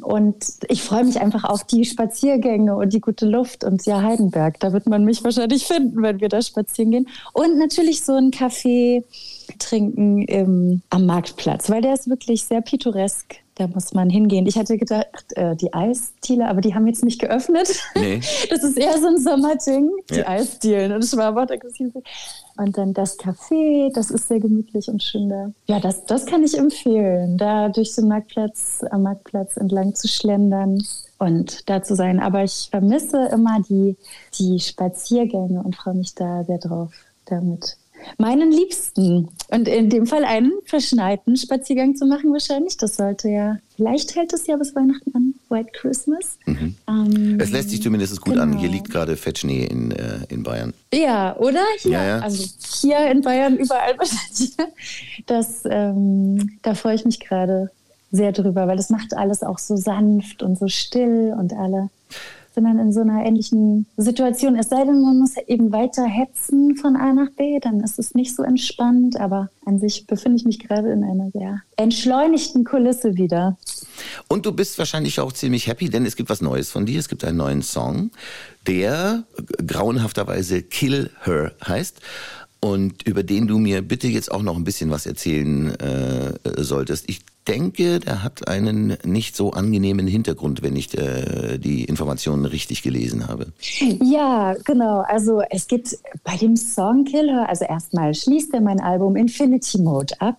Und 0.00 0.44
ich 0.68 0.82
freue 0.82 1.04
mich 1.04 1.20
einfach 1.20 1.44
auf 1.44 1.62
die 1.62 1.84
Spaziergänge 1.84 2.74
und 2.74 2.92
die 2.92 3.00
gute 3.00 3.26
Luft 3.26 3.62
und 3.62 3.86
ja, 3.86 4.02
Heidenberg, 4.02 4.58
da 4.58 4.72
wird 4.72 4.88
man 4.88 5.04
mich 5.04 5.22
wahrscheinlich 5.22 5.66
finden, 5.66 6.02
wenn 6.02 6.20
wir 6.20 6.28
da 6.28 6.42
spazieren 6.42 6.90
gehen. 6.90 7.08
Und 7.32 7.58
natürlich 7.58 8.04
so 8.04 8.14
ein 8.14 8.32
Kaffee 8.32 9.04
trinken 9.58 10.22
im, 10.22 10.82
am 10.90 11.06
Marktplatz, 11.06 11.70
weil 11.70 11.82
der 11.82 11.94
ist 11.94 12.08
wirklich 12.08 12.44
sehr 12.44 12.60
pittoresk. 12.60 13.36
Da 13.56 13.66
muss 13.66 13.92
man 13.92 14.08
hingehen. 14.08 14.46
Ich 14.46 14.56
hatte 14.56 14.78
gedacht, 14.78 15.34
äh, 15.34 15.54
die 15.54 15.74
Eisdiele, 15.74 16.48
aber 16.48 16.62
die 16.62 16.74
haben 16.74 16.86
jetzt 16.86 17.04
nicht 17.04 17.20
geöffnet. 17.20 17.68
Nee. 17.94 18.20
Das 18.48 18.62
ist 18.62 18.78
eher 18.78 18.98
so 18.98 19.08
ein 19.08 19.18
Sommerding, 19.18 19.90
die 20.08 20.14
Ja. 20.14 20.28
Eisdielen. 20.28 20.92
Und 20.92 21.04
Schwabach, 21.04 21.46
Und 22.56 22.78
dann 22.78 22.94
das 22.94 23.18
Café, 23.18 23.92
das 23.92 24.10
ist 24.10 24.28
sehr 24.28 24.40
gemütlich 24.40 24.88
und 24.88 25.02
schön 25.02 25.28
da. 25.28 25.52
Ja, 25.66 25.78
das, 25.78 26.06
das 26.06 26.24
kann 26.24 26.42
ich 26.42 26.56
empfehlen, 26.56 27.36
da 27.36 27.68
durch 27.68 27.94
den 27.94 28.08
Marktplatz, 28.08 28.82
am 28.90 29.02
Marktplatz 29.02 29.58
entlang 29.58 29.94
zu 29.94 30.08
schlendern 30.08 30.82
und 31.18 31.68
da 31.68 31.82
zu 31.82 31.94
sein. 31.94 32.18
Aber 32.18 32.42
ich 32.42 32.68
vermisse 32.70 33.26
immer 33.26 33.60
die, 33.68 33.94
die 34.38 34.58
Spaziergänge 34.58 35.62
und 35.62 35.76
freue 35.76 35.94
mich 35.94 36.14
da 36.14 36.44
sehr 36.44 36.58
drauf, 36.58 36.92
damit 37.26 37.76
meinen 38.18 38.50
Liebsten 38.50 39.28
und 39.48 39.68
in 39.68 39.90
dem 39.90 40.06
Fall 40.06 40.24
einen 40.24 40.52
verschneiten 40.64 41.36
Spaziergang 41.36 41.96
zu 41.96 42.06
machen 42.06 42.32
wahrscheinlich. 42.32 42.76
Das 42.76 42.96
sollte 42.96 43.28
ja, 43.28 43.58
vielleicht 43.76 44.14
hält 44.16 44.32
es 44.32 44.46
ja 44.46 44.56
bis 44.56 44.74
Weihnachten 44.74 45.14
an, 45.14 45.34
White 45.48 45.70
Christmas. 45.72 46.38
Ähm, 46.46 47.38
Es 47.40 47.50
lässt 47.50 47.70
sich 47.70 47.82
zumindest 47.82 48.20
gut 48.20 48.36
an. 48.38 48.50
Genau. 48.50 48.60
Hier 48.60 48.70
liegt 48.70 48.90
gerade 48.90 49.16
Fettschnee 49.16 49.64
in, 49.64 49.90
äh, 49.92 50.20
in 50.28 50.42
Bayern. 50.42 50.74
Ja, 50.92 51.36
oder? 51.36 51.64
Hier, 51.78 51.92
Ja, 51.92 52.04
ja. 52.04 52.18
Also 52.20 52.44
hier 52.80 53.10
in 53.10 53.20
Bayern, 53.22 53.56
überall 53.56 53.98
wahrscheinlich. 53.98 54.56
Das, 55.26 55.62
ähm, 55.64 56.58
da 56.62 56.74
freue 56.74 56.94
ich 56.94 57.04
mich 57.04 57.20
gerade 57.20 57.70
sehr 58.12 58.32
drüber, 58.32 58.66
weil 58.66 58.76
das 58.76 58.90
macht 58.90 59.14
alles 59.16 59.42
auch 59.42 59.58
so 59.58 59.76
sanft 59.76 60.42
und 60.42 60.58
so 60.58 60.66
still 60.68 61.34
und 61.38 61.52
alle 61.52 61.90
sind 62.54 62.64
dann 62.64 62.78
in 62.78 62.92
so 62.92 63.00
einer 63.00 63.24
ähnlichen 63.24 63.86
Situation. 63.96 64.56
Es 64.56 64.68
sei 64.68 64.84
denn, 64.84 65.00
man 65.02 65.18
muss 65.18 65.36
eben 65.46 65.72
weiter 65.72 66.04
hetzen 66.04 66.76
von 66.76 66.96
A 66.96 67.12
nach 67.12 67.30
B, 67.36 67.60
dann 67.60 67.80
ist 67.80 67.98
es 67.98 68.14
nicht 68.14 68.34
so 68.34 68.42
entspannt, 68.42 69.18
aber 69.20 69.48
an 69.64 69.78
sich 69.78 70.06
befinde 70.06 70.36
ich 70.36 70.44
mich 70.44 70.58
gerade 70.58 70.90
in 70.90 71.04
einer 71.04 71.30
sehr 71.30 71.62
entschleunigten 71.76 72.64
Kulisse 72.64 73.16
wieder. 73.16 73.56
Und 74.28 74.46
du 74.46 74.52
bist 74.52 74.78
wahrscheinlich 74.78 75.20
auch 75.20 75.32
ziemlich 75.32 75.66
happy, 75.66 75.90
denn 75.90 76.06
es 76.06 76.16
gibt 76.16 76.30
was 76.30 76.40
Neues 76.40 76.70
von 76.70 76.86
dir. 76.86 76.98
Es 76.98 77.08
gibt 77.08 77.24
einen 77.24 77.36
neuen 77.36 77.62
Song, 77.62 78.10
der 78.66 79.24
grauenhafterweise 79.66 80.62
Kill 80.62 81.10
Her 81.22 81.52
heißt. 81.66 82.00
Und 82.60 83.06
über 83.06 83.22
den 83.22 83.46
du 83.46 83.58
mir 83.58 83.80
bitte 83.80 84.06
jetzt 84.06 84.30
auch 84.30 84.42
noch 84.42 84.56
ein 84.56 84.64
bisschen 84.64 84.90
was 84.90 85.06
erzählen 85.06 85.74
äh, 85.80 86.34
solltest. 86.58 87.08
Ich 87.08 87.20
denke, 87.48 88.00
der 88.00 88.22
hat 88.22 88.48
einen 88.48 88.98
nicht 89.02 89.34
so 89.34 89.52
angenehmen 89.52 90.06
Hintergrund, 90.06 90.62
wenn 90.62 90.76
ich 90.76 90.96
äh, 90.96 91.58
die 91.58 91.84
Informationen 91.84 92.44
richtig 92.44 92.82
gelesen 92.82 93.28
habe. 93.28 93.46
Ja, 94.02 94.54
genau. 94.64 95.00
Also 95.08 95.42
es 95.50 95.66
gibt 95.66 95.96
bei 96.22 96.36
dem 96.36 96.56
Song 96.56 97.04
Killer, 97.04 97.48
also 97.48 97.64
erstmal 97.64 98.14
schließt 98.14 98.52
er 98.52 98.60
mein 98.60 98.80
Album 98.80 99.16
Infinity 99.16 99.78
Mode 99.78 100.20
ab, 100.20 100.36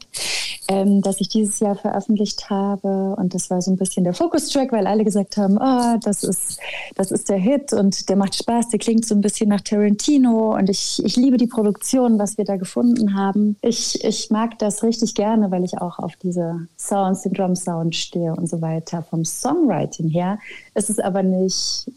ähm, 0.71 1.01
das 1.01 1.19
ich 1.19 1.27
dieses 1.27 1.59
Jahr 1.59 1.75
veröffentlicht 1.75 2.49
habe. 2.49 3.15
Und 3.17 3.33
das 3.33 3.49
war 3.49 3.61
so 3.61 3.71
ein 3.71 3.77
bisschen 3.77 4.05
der 4.05 4.13
Fokus-Track, 4.13 4.71
weil 4.71 4.87
alle 4.87 5.03
gesagt 5.03 5.35
haben, 5.35 5.57
oh, 5.59 5.99
das 6.01 6.23
ist, 6.23 6.59
das 6.95 7.11
ist 7.11 7.27
der 7.27 7.37
Hit 7.37 7.73
und 7.73 8.07
der 8.07 8.15
macht 8.15 8.35
Spaß, 8.35 8.69
der 8.69 8.79
klingt 8.79 9.05
so 9.05 9.13
ein 9.13 9.21
bisschen 9.21 9.49
nach 9.49 9.61
Tarantino 9.61 10.55
und 10.55 10.69
ich, 10.69 11.01
ich 11.03 11.17
liebe 11.17 11.35
die 11.35 11.47
Produktion, 11.47 12.17
was 12.17 12.37
wir 12.37 12.45
da 12.45 12.55
gefunden 12.55 13.15
haben. 13.15 13.57
Ich, 13.61 14.01
ich 14.03 14.29
mag 14.29 14.57
das 14.59 14.81
richtig 14.81 15.13
gerne, 15.13 15.51
weil 15.51 15.65
ich 15.65 15.77
auch 15.79 15.99
auf 15.99 16.15
diese 16.23 16.67
Sounds, 16.77 17.23
den 17.23 17.33
Drum-Sound 17.33 17.93
stehe 17.93 18.33
und 18.33 18.49
so 18.49 18.61
weiter. 18.61 19.03
Vom 19.09 19.25
Songwriting 19.25 20.07
her 20.07 20.39
ist 20.73 20.89
es 20.89 20.99
aber 20.99 21.21
nicht 21.21 21.91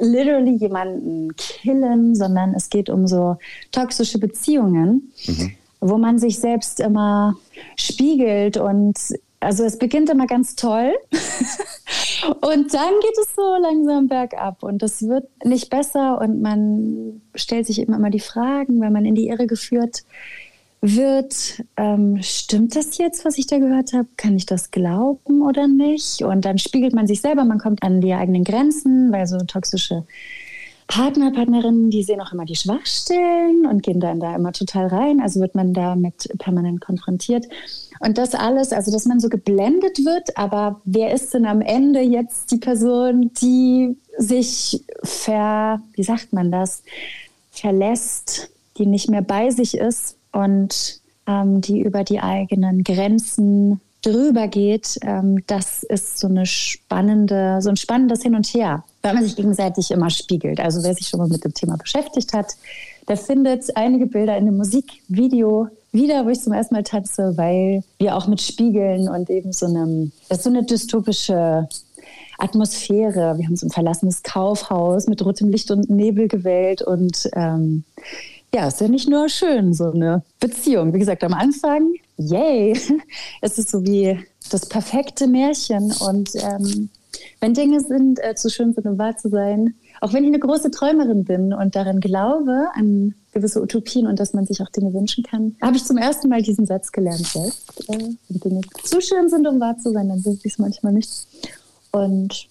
literally 0.00 0.56
jemanden 0.56 1.36
killen, 1.36 2.14
sondern 2.14 2.54
es 2.54 2.70
geht 2.70 2.88
um 2.88 3.06
so 3.06 3.36
toxische 3.70 4.18
Beziehungen, 4.18 5.12
wo 5.86 5.98
man 5.98 6.18
sich 6.18 6.38
selbst 6.38 6.80
immer 6.80 7.36
spiegelt 7.76 8.56
und 8.56 8.98
also 9.40 9.64
es 9.64 9.78
beginnt 9.78 10.08
immer 10.08 10.26
ganz 10.26 10.56
toll 10.56 10.94
und 12.40 12.72
dann 12.72 12.92
geht 13.02 13.18
es 13.20 13.34
so 13.36 13.56
langsam 13.60 14.08
bergab 14.08 14.62
und 14.62 14.82
es 14.82 15.06
wird 15.06 15.28
nicht 15.44 15.68
besser 15.68 16.22
und 16.22 16.40
man 16.40 17.20
stellt 17.34 17.66
sich 17.66 17.80
immer 17.80 17.98
mal 17.98 18.10
die 18.10 18.20
Fragen, 18.20 18.80
weil 18.80 18.90
man 18.90 19.04
in 19.04 19.14
die 19.14 19.28
Irre 19.28 19.46
geführt 19.46 20.04
wird, 20.80 21.62
ähm, 21.76 22.22
stimmt 22.22 22.76
das 22.76 22.96
jetzt, 22.96 23.26
was 23.26 23.36
ich 23.36 23.46
da 23.46 23.58
gehört 23.58 23.92
habe? 23.92 24.08
Kann 24.16 24.36
ich 24.36 24.46
das 24.46 24.70
glauben 24.70 25.42
oder 25.42 25.68
nicht? 25.68 26.22
Und 26.22 26.46
dann 26.46 26.56
spiegelt 26.56 26.94
man 26.94 27.06
sich 27.06 27.20
selber, 27.20 27.44
man 27.44 27.58
kommt 27.58 27.82
an 27.82 28.00
die 28.00 28.14
eigenen 28.14 28.44
Grenzen, 28.44 29.12
weil 29.12 29.26
so 29.26 29.38
toxische 29.38 30.04
Partner, 30.86 31.32
Partnerinnen, 31.32 31.90
die 31.90 32.02
sehen 32.02 32.20
auch 32.20 32.32
immer 32.32 32.44
die 32.44 32.56
Schwachstellen 32.56 33.66
und 33.66 33.82
gehen 33.82 34.00
dann 34.00 34.20
da 34.20 34.34
immer 34.34 34.52
total 34.52 34.86
rein. 34.88 35.20
Also 35.20 35.40
wird 35.40 35.54
man 35.54 35.72
damit 35.72 36.28
permanent 36.38 36.80
konfrontiert. 36.80 37.46
Und 38.00 38.18
das 38.18 38.34
alles, 38.34 38.72
also 38.72 38.92
dass 38.92 39.06
man 39.06 39.20
so 39.20 39.28
geblendet 39.28 40.04
wird, 40.04 40.36
aber 40.36 40.80
wer 40.84 41.12
ist 41.12 41.32
denn 41.32 41.46
am 41.46 41.60
Ende 41.62 42.00
jetzt 42.00 42.50
die 42.50 42.58
Person, 42.58 43.30
die 43.40 43.96
sich 44.18 44.84
ver, 45.02 45.80
wie 45.94 46.02
sagt 46.02 46.32
man 46.32 46.52
das, 46.52 46.82
verlässt, 47.50 48.50
die 48.76 48.86
nicht 48.86 49.08
mehr 49.08 49.22
bei 49.22 49.50
sich 49.50 49.76
ist 49.78 50.16
und 50.32 51.00
ähm, 51.26 51.60
die 51.60 51.80
über 51.80 52.04
die 52.04 52.20
eigenen 52.20 52.84
Grenzen 52.84 53.80
drüber 54.04 54.48
geht, 54.48 54.98
ähm, 55.02 55.44
das 55.46 55.82
ist 55.82 56.18
so 56.18 56.28
eine 56.28 56.46
spannende, 56.46 57.58
so 57.60 57.70
ein 57.70 57.76
spannendes 57.76 58.22
Hin 58.22 58.34
und 58.34 58.46
Her, 58.46 58.84
weil 59.02 59.14
man 59.14 59.24
sich 59.24 59.36
gegenseitig 59.36 59.90
immer 59.90 60.10
spiegelt. 60.10 60.60
Also 60.60 60.82
wer 60.82 60.94
sich 60.94 61.08
schon 61.08 61.20
mal 61.20 61.28
mit 61.28 61.44
dem 61.44 61.54
Thema 61.54 61.76
beschäftigt 61.76 62.32
hat, 62.32 62.54
der 63.08 63.16
findet 63.16 63.76
einige 63.76 64.06
Bilder 64.06 64.36
in 64.36 64.46
dem 64.46 64.56
Musikvideo 64.56 65.68
wieder, 65.92 66.24
wo 66.24 66.30
ich 66.30 66.40
zum 66.40 66.52
ersten 66.52 66.74
Mal 66.74 66.82
tanze, 66.82 67.36
weil 67.36 67.84
wir 67.98 68.16
auch 68.16 68.26
mit 68.26 68.40
Spiegeln 68.40 69.08
und 69.08 69.30
eben 69.30 69.52
so 69.52 69.66
einem, 69.66 70.12
das 70.28 70.38
ist 70.38 70.44
so 70.44 70.50
eine 70.50 70.64
dystopische 70.64 71.68
Atmosphäre. 72.38 73.38
Wir 73.38 73.46
haben 73.46 73.56
so 73.56 73.66
ein 73.66 73.70
verlassenes 73.70 74.22
Kaufhaus 74.22 75.06
mit 75.06 75.24
rotem 75.24 75.50
Licht 75.50 75.70
und 75.70 75.88
Nebel 75.88 76.28
gewählt 76.28 76.82
und 76.82 77.30
ähm, 77.34 77.84
ja, 78.54 78.68
ist 78.68 78.80
ja 78.80 78.88
nicht 78.88 79.08
nur 79.08 79.28
schön, 79.28 79.74
so 79.74 79.90
eine 79.90 80.22
Beziehung. 80.40 80.92
Wie 80.94 80.98
gesagt, 80.98 81.24
am 81.24 81.34
Anfang, 81.34 81.92
yay, 82.16 82.78
es 83.40 83.58
ist 83.58 83.70
so 83.70 83.84
wie 83.84 84.18
das 84.50 84.66
perfekte 84.66 85.26
Märchen 85.26 85.92
und 86.00 86.30
ähm, 86.36 86.90
wenn 87.40 87.54
Dinge 87.54 87.80
sind, 87.80 88.22
äh, 88.22 88.34
zu 88.34 88.50
schön 88.50 88.72
sind, 88.72 88.86
um 88.86 88.98
wahr 88.98 89.16
zu 89.16 89.28
sein, 89.28 89.74
auch 90.00 90.12
wenn 90.12 90.24
ich 90.24 90.28
eine 90.28 90.38
große 90.38 90.70
Träumerin 90.70 91.24
bin 91.24 91.52
und 91.52 91.76
daran 91.76 92.00
glaube, 92.00 92.68
an 92.74 93.14
gewisse 93.32 93.62
Utopien 93.62 94.06
und 94.06 94.20
dass 94.20 94.32
man 94.32 94.46
sich 94.46 94.60
auch 94.62 94.70
Dinge 94.70 94.92
wünschen 94.92 95.24
kann, 95.24 95.56
habe 95.60 95.76
ich 95.76 95.84
zum 95.84 95.96
ersten 95.96 96.28
Mal 96.28 96.42
diesen 96.42 96.66
Satz 96.66 96.92
gelernt 96.92 97.26
selbst. 97.26 97.88
Äh, 97.88 98.14
wenn 98.28 98.40
Dinge 98.40 98.60
zu 98.82 99.00
schön 99.00 99.28
sind, 99.28 99.46
um 99.46 99.60
wahr 99.60 99.76
zu 99.78 99.92
sein, 99.92 100.08
dann 100.08 100.20
sind 100.20 100.40
sie 100.40 100.48
es 100.48 100.58
manchmal 100.58 100.92
nicht. 100.92 101.10
Und 101.90 102.48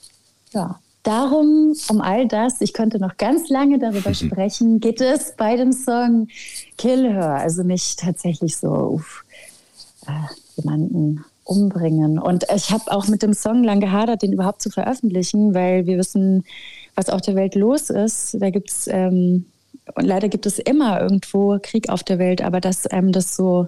ja, 0.54 0.80
darum, 1.04 1.74
um 1.90 2.02
all 2.02 2.28
das, 2.28 2.62
ich 2.62 2.74
könnte 2.74 3.00
noch 3.00 3.18
ganz 3.18 3.50
lange 3.50 3.80
darüber 3.80 4.14
sprechen, 4.14 4.80
geht 4.80 5.02
es 5.02 5.34
bei 5.38 5.56
dem 5.56 5.72
Song 5.72 6.28
Kill 6.78 7.04
Her. 7.04 7.36
Also 7.36 7.64
nicht 7.64 8.00
tatsächlich 8.00 8.58
so 8.58 8.70
uff, 8.70 9.26
äh, 10.08 10.62
jemanden 10.62 11.24
umbringen. 11.44 12.20
Und 12.20 12.46
ich 12.56 12.72
habe 12.72 12.92
auch 12.92 13.08
mit 13.08 13.22
dem 13.22 13.34
Song 13.34 13.64
lang 13.64 13.80
gehadert, 13.80 14.22
den 14.22 14.34
überhaupt 14.34 14.62
zu 14.62 14.70
veröffentlichen, 14.70 15.54
weil 15.54 15.86
wir 15.86 15.98
wissen, 15.98 16.46
was 16.96 17.10
auf 17.10 17.22
der 17.22 17.36
Welt 17.36 17.56
los 17.56 17.90
ist. 17.90 18.38
Da 18.40 18.50
gibt 18.50 18.70
es, 18.70 18.88
ähm, 18.88 19.46
und 19.96 20.06
leider 20.06 20.30
gibt 20.30 20.46
es 20.46 20.60
immer 20.60 21.02
irgendwo 21.02 21.60
Krieg 21.62 21.90
auf 21.90 22.04
der 22.04 22.20
Welt, 22.20 22.42
aber 22.42 22.62
dass 22.62 22.88
einem 22.88 23.12
das 23.12 23.36
so 23.36 23.68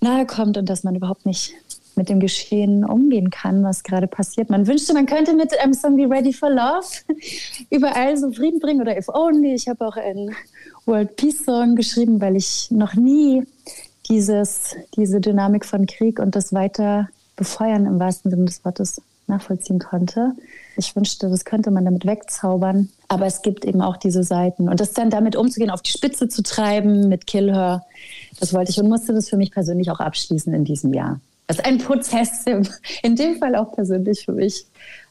nahe 0.00 0.26
kommt 0.26 0.56
und 0.56 0.68
dass 0.68 0.84
man 0.84 0.94
überhaupt 0.94 1.26
nicht 1.26 1.52
mit 1.96 2.08
dem 2.08 2.20
Geschehen 2.20 2.84
umgehen 2.84 3.28
kann, 3.30 3.64
was 3.64 3.82
gerade 3.82 4.06
passiert. 4.06 4.50
Man 4.50 4.68
wünschte, 4.68 4.94
man 4.94 5.06
könnte 5.06 5.34
mit 5.34 5.58
einem 5.58 5.74
Song 5.74 5.96
wie 5.96 6.04
Ready 6.04 6.32
for 6.32 6.48
Love 6.48 6.86
überall 7.70 8.16
so 8.16 8.30
Frieden 8.30 8.60
bringen 8.60 8.80
oder 8.80 8.96
If 8.96 9.08
Only. 9.08 9.54
Ich 9.54 9.68
habe 9.68 9.84
auch 9.84 9.96
einen 9.96 10.34
World 10.86 11.16
Peace 11.16 11.44
Song 11.44 11.74
geschrieben, 11.74 12.20
weil 12.20 12.36
ich 12.36 12.70
noch 12.70 12.94
nie 12.94 13.42
dieses, 14.08 14.76
diese 14.96 15.20
Dynamik 15.20 15.64
von 15.64 15.86
Krieg 15.86 16.18
und 16.18 16.34
das 16.36 16.52
weiter 16.52 17.08
befeuern 17.36 17.86
im 17.86 18.00
wahrsten 18.00 18.30
Sinne 18.30 18.46
des 18.46 18.64
Wortes 18.64 19.00
nachvollziehen 19.28 19.78
konnte. 19.78 20.32
Ich 20.76 20.96
wünschte, 20.96 21.28
das 21.28 21.44
könnte 21.44 21.70
man 21.70 21.84
damit 21.84 22.06
wegzaubern. 22.06 22.88
Aber 23.08 23.26
es 23.26 23.42
gibt 23.42 23.64
eben 23.64 23.80
auch 23.80 23.96
diese 23.96 24.22
Seiten. 24.22 24.68
Und 24.68 24.80
das 24.80 24.92
dann 24.92 25.10
damit 25.10 25.36
umzugehen, 25.36 25.70
auf 25.70 25.82
die 25.82 25.90
Spitze 25.90 26.28
zu 26.28 26.42
treiben 26.42 27.08
mit 27.08 27.26
Kill 27.26 27.52
Her, 27.52 27.84
das 28.40 28.52
wollte 28.52 28.70
ich 28.70 28.80
und 28.80 28.88
musste 28.88 29.12
das 29.12 29.28
für 29.28 29.36
mich 29.36 29.50
persönlich 29.50 29.90
auch 29.90 30.00
abschließen 30.00 30.52
in 30.52 30.64
diesem 30.64 30.92
Jahr. 30.92 31.20
Ist 31.48 31.64
ein 31.64 31.78
Prozess, 31.78 32.44
in 33.02 33.16
dem 33.16 33.38
Fall 33.38 33.54
auch 33.56 33.72
persönlich 33.72 34.24
für 34.24 34.32
mich 34.32 34.66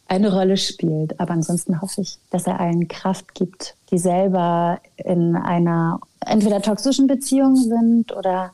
eine 0.07 0.33
Rolle 0.33 0.57
spielt. 0.57 1.19
Aber 1.19 1.33
ansonsten 1.33 1.81
hoffe 1.81 2.01
ich, 2.01 2.17
dass 2.29 2.47
er 2.47 2.59
allen 2.59 2.87
Kraft 2.87 3.33
gibt, 3.33 3.75
die 3.91 3.97
selber 3.97 4.79
in 4.97 5.35
einer 5.35 5.99
entweder 6.25 6.61
toxischen 6.61 7.07
Beziehung 7.07 7.55
sind 7.55 8.15
oder 8.15 8.51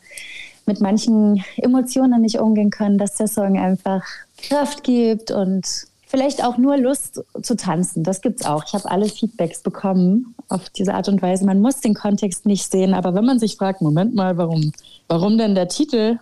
mit 0.65 0.79
manchen 0.79 1.43
Emotionen 1.57 2.21
nicht 2.21 2.39
umgehen 2.39 2.69
können, 2.69 2.97
dass 2.97 3.15
der 3.15 3.27
Song 3.27 3.57
einfach 3.59 4.03
Kraft 4.37 4.83
gibt 4.83 5.31
und 5.31 5.65
vielleicht 6.05 6.43
auch 6.43 6.57
nur 6.57 6.77
Lust 6.77 7.23
zu 7.41 7.55
tanzen. 7.55 8.03
Das 8.03 8.21
gibt's 8.21 8.45
auch. 8.45 8.63
Ich 8.67 8.73
habe 8.73 8.89
alle 8.89 9.07
Feedbacks 9.07 9.61
bekommen 9.61 10.35
auf 10.47 10.69
diese 10.69 10.93
Art 10.93 11.07
und 11.09 11.21
Weise. 11.21 11.45
Man 11.45 11.59
muss 11.59 11.81
den 11.81 11.95
Kontext 11.95 12.45
nicht 12.45 12.71
sehen, 12.71 12.93
aber 12.93 13.15
wenn 13.15 13.25
man 13.25 13.39
sich 13.39 13.57
fragt, 13.57 13.81
Moment 13.81 14.13
mal, 14.13 14.37
warum, 14.37 14.71
warum 15.07 15.37
denn 15.37 15.55
der 15.55 15.69
Titel, 15.69 16.19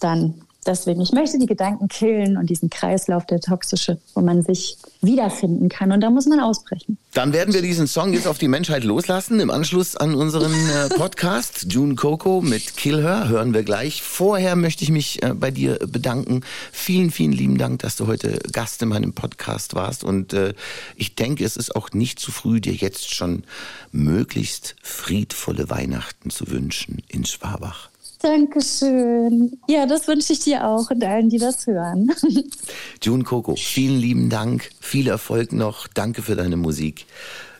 dann 0.00 0.34
Deswegen, 0.66 1.00
ich 1.00 1.12
möchte 1.12 1.38
die 1.38 1.46
Gedanken 1.46 1.88
killen 1.88 2.36
und 2.36 2.50
diesen 2.50 2.70
Kreislauf, 2.70 3.24
der 3.26 3.40
toxische, 3.40 3.98
wo 4.14 4.20
man 4.20 4.42
sich 4.42 4.76
wiederfinden 5.00 5.68
kann. 5.68 5.92
Und 5.92 6.00
da 6.00 6.10
muss 6.10 6.26
man 6.26 6.40
ausbrechen. 6.40 6.98
Dann 7.14 7.32
werden 7.32 7.54
wir 7.54 7.62
diesen 7.62 7.86
Song 7.86 8.12
jetzt 8.12 8.26
auf 8.26 8.38
die 8.38 8.48
Menschheit 8.48 8.84
loslassen. 8.84 9.40
Im 9.40 9.50
Anschluss 9.50 9.96
an 9.96 10.14
unseren 10.14 10.52
äh, 10.52 10.88
Podcast 10.88 11.66
June 11.72 11.94
Coco 11.94 12.40
mit 12.40 12.76
Kill 12.76 13.02
Her 13.02 13.28
hören 13.28 13.54
wir 13.54 13.62
gleich. 13.62 14.02
Vorher 14.02 14.56
möchte 14.56 14.82
ich 14.84 14.90
mich 14.90 15.22
äh, 15.22 15.34
bei 15.34 15.50
dir 15.50 15.78
bedanken. 15.86 16.42
Vielen, 16.72 17.10
vielen 17.10 17.32
lieben 17.32 17.58
Dank, 17.58 17.80
dass 17.80 17.96
du 17.96 18.06
heute 18.06 18.38
Gast 18.52 18.82
in 18.82 18.88
meinem 18.88 19.12
Podcast 19.12 19.74
warst. 19.74 20.04
Und 20.04 20.32
äh, 20.32 20.54
ich 20.96 21.14
denke, 21.14 21.44
es 21.44 21.56
ist 21.56 21.76
auch 21.76 21.92
nicht 21.92 22.18
zu 22.18 22.32
früh, 22.32 22.60
dir 22.60 22.74
jetzt 22.74 23.14
schon 23.14 23.44
möglichst 23.92 24.74
friedvolle 24.82 25.70
Weihnachten 25.70 26.30
zu 26.30 26.50
wünschen 26.50 27.02
in 27.08 27.24
Schwabach. 27.24 27.90
Dankeschön. 28.18 29.58
Ja, 29.68 29.86
das 29.86 30.08
wünsche 30.08 30.32
ich 30.32 30.40
dir 30.40 30.66
auch 30.66 30.90
und 30.90 31.04
allen, 31.04 31.28
die 31.28 31.38
das 31.38 31.66
hören. 31.66 32.10
June 33.02 33.24
Coco, 33.24 33.54
vielen 33.56 33.98
lieben 33.98 34.30
Dank. 34.30 34.70
Viel 34.80 35.08
Erfolg 35.08 35.52
noch. 35.52 35.86
Danke 35.88 36.22
für 36.22 36.36
deine 36.36 36.56
Musik. 36.56 37.06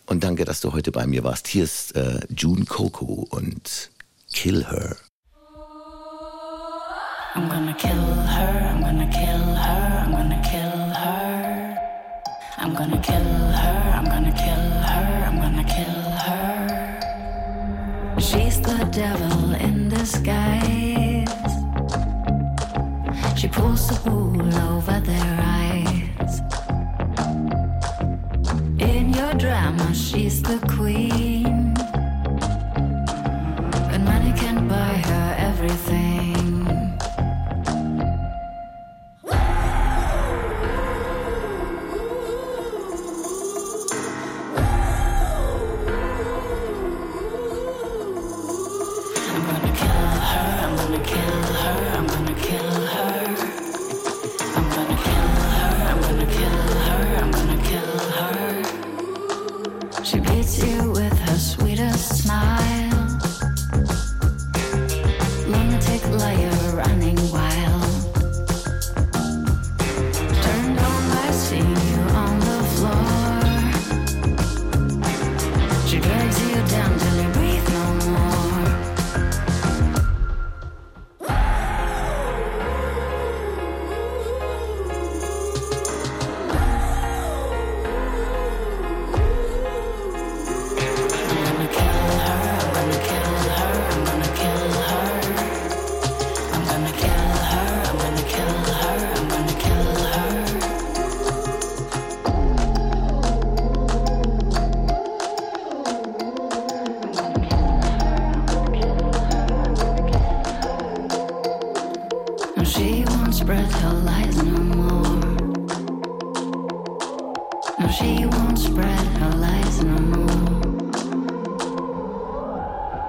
Und 0.07 0.25
danke, 0.25 0.45
dass 0.45 0.61
du 0.61 0.73
heute 0.73 0.93
bei 0.93 1.07
mir 1.07 1.25
warst. 1.25 1.49
Hier 1.49 1.65
ist 1.65 1.97
äh, 1.97 2.21
June 2.37 2.65
Coco 2.65 3.27
und 3.31 3.91
Kill 4.33 4.65
Her. 4.67 4.97
I'm 7.37 7.49
gonna 7.51 7.75
kill 7.75 7.91
her, 7.93 8.73
I'm 8.73 8.81
gonna 8.81 9.07
kill 9.11 9.55
her, 9.57 10.05
I'm 10.07 10.11
gonna 10.13 10.41
kill 10.43 10.71
her. 10.95 11.77
I'm 12.57 12.75
gonna 12.75 12.99
kill 12.99 13.25
her, 13.53 13.93
I'm 13.95 14.05
gonna 14.07 14.33
kill 14.33 14.71
her, 14.89 15.25
I'm 15.29 15.39
gonna 15.39 15.65
kill 15.65 16.01
her. 16.25 16.47
She's 18.19 18.59
the 18.63 18.89
devil 18.91 19.46
disguise. 20.07 21.55
She 23.37 23.49
pulls 23.49 23.89
the 23.89 23.99
wool 24.09 24.55
over 24.71 25.01
their 25.01 25.33
eyes. 25.61 26.41
In 28.79 29.13
your 29.13 29.35
drama, 29.35 29.93
she's 29.93 30.43
the 30.43 30.59
queen. 30.77 31.75
And 33.93 34.05
money 34.05 34.33
can't 34.41 34.69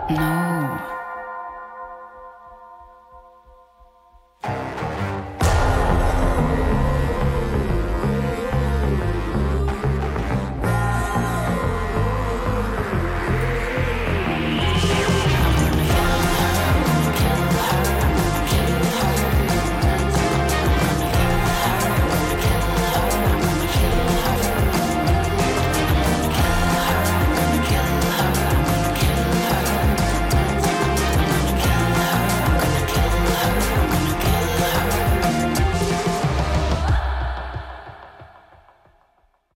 No, 0.10 0.87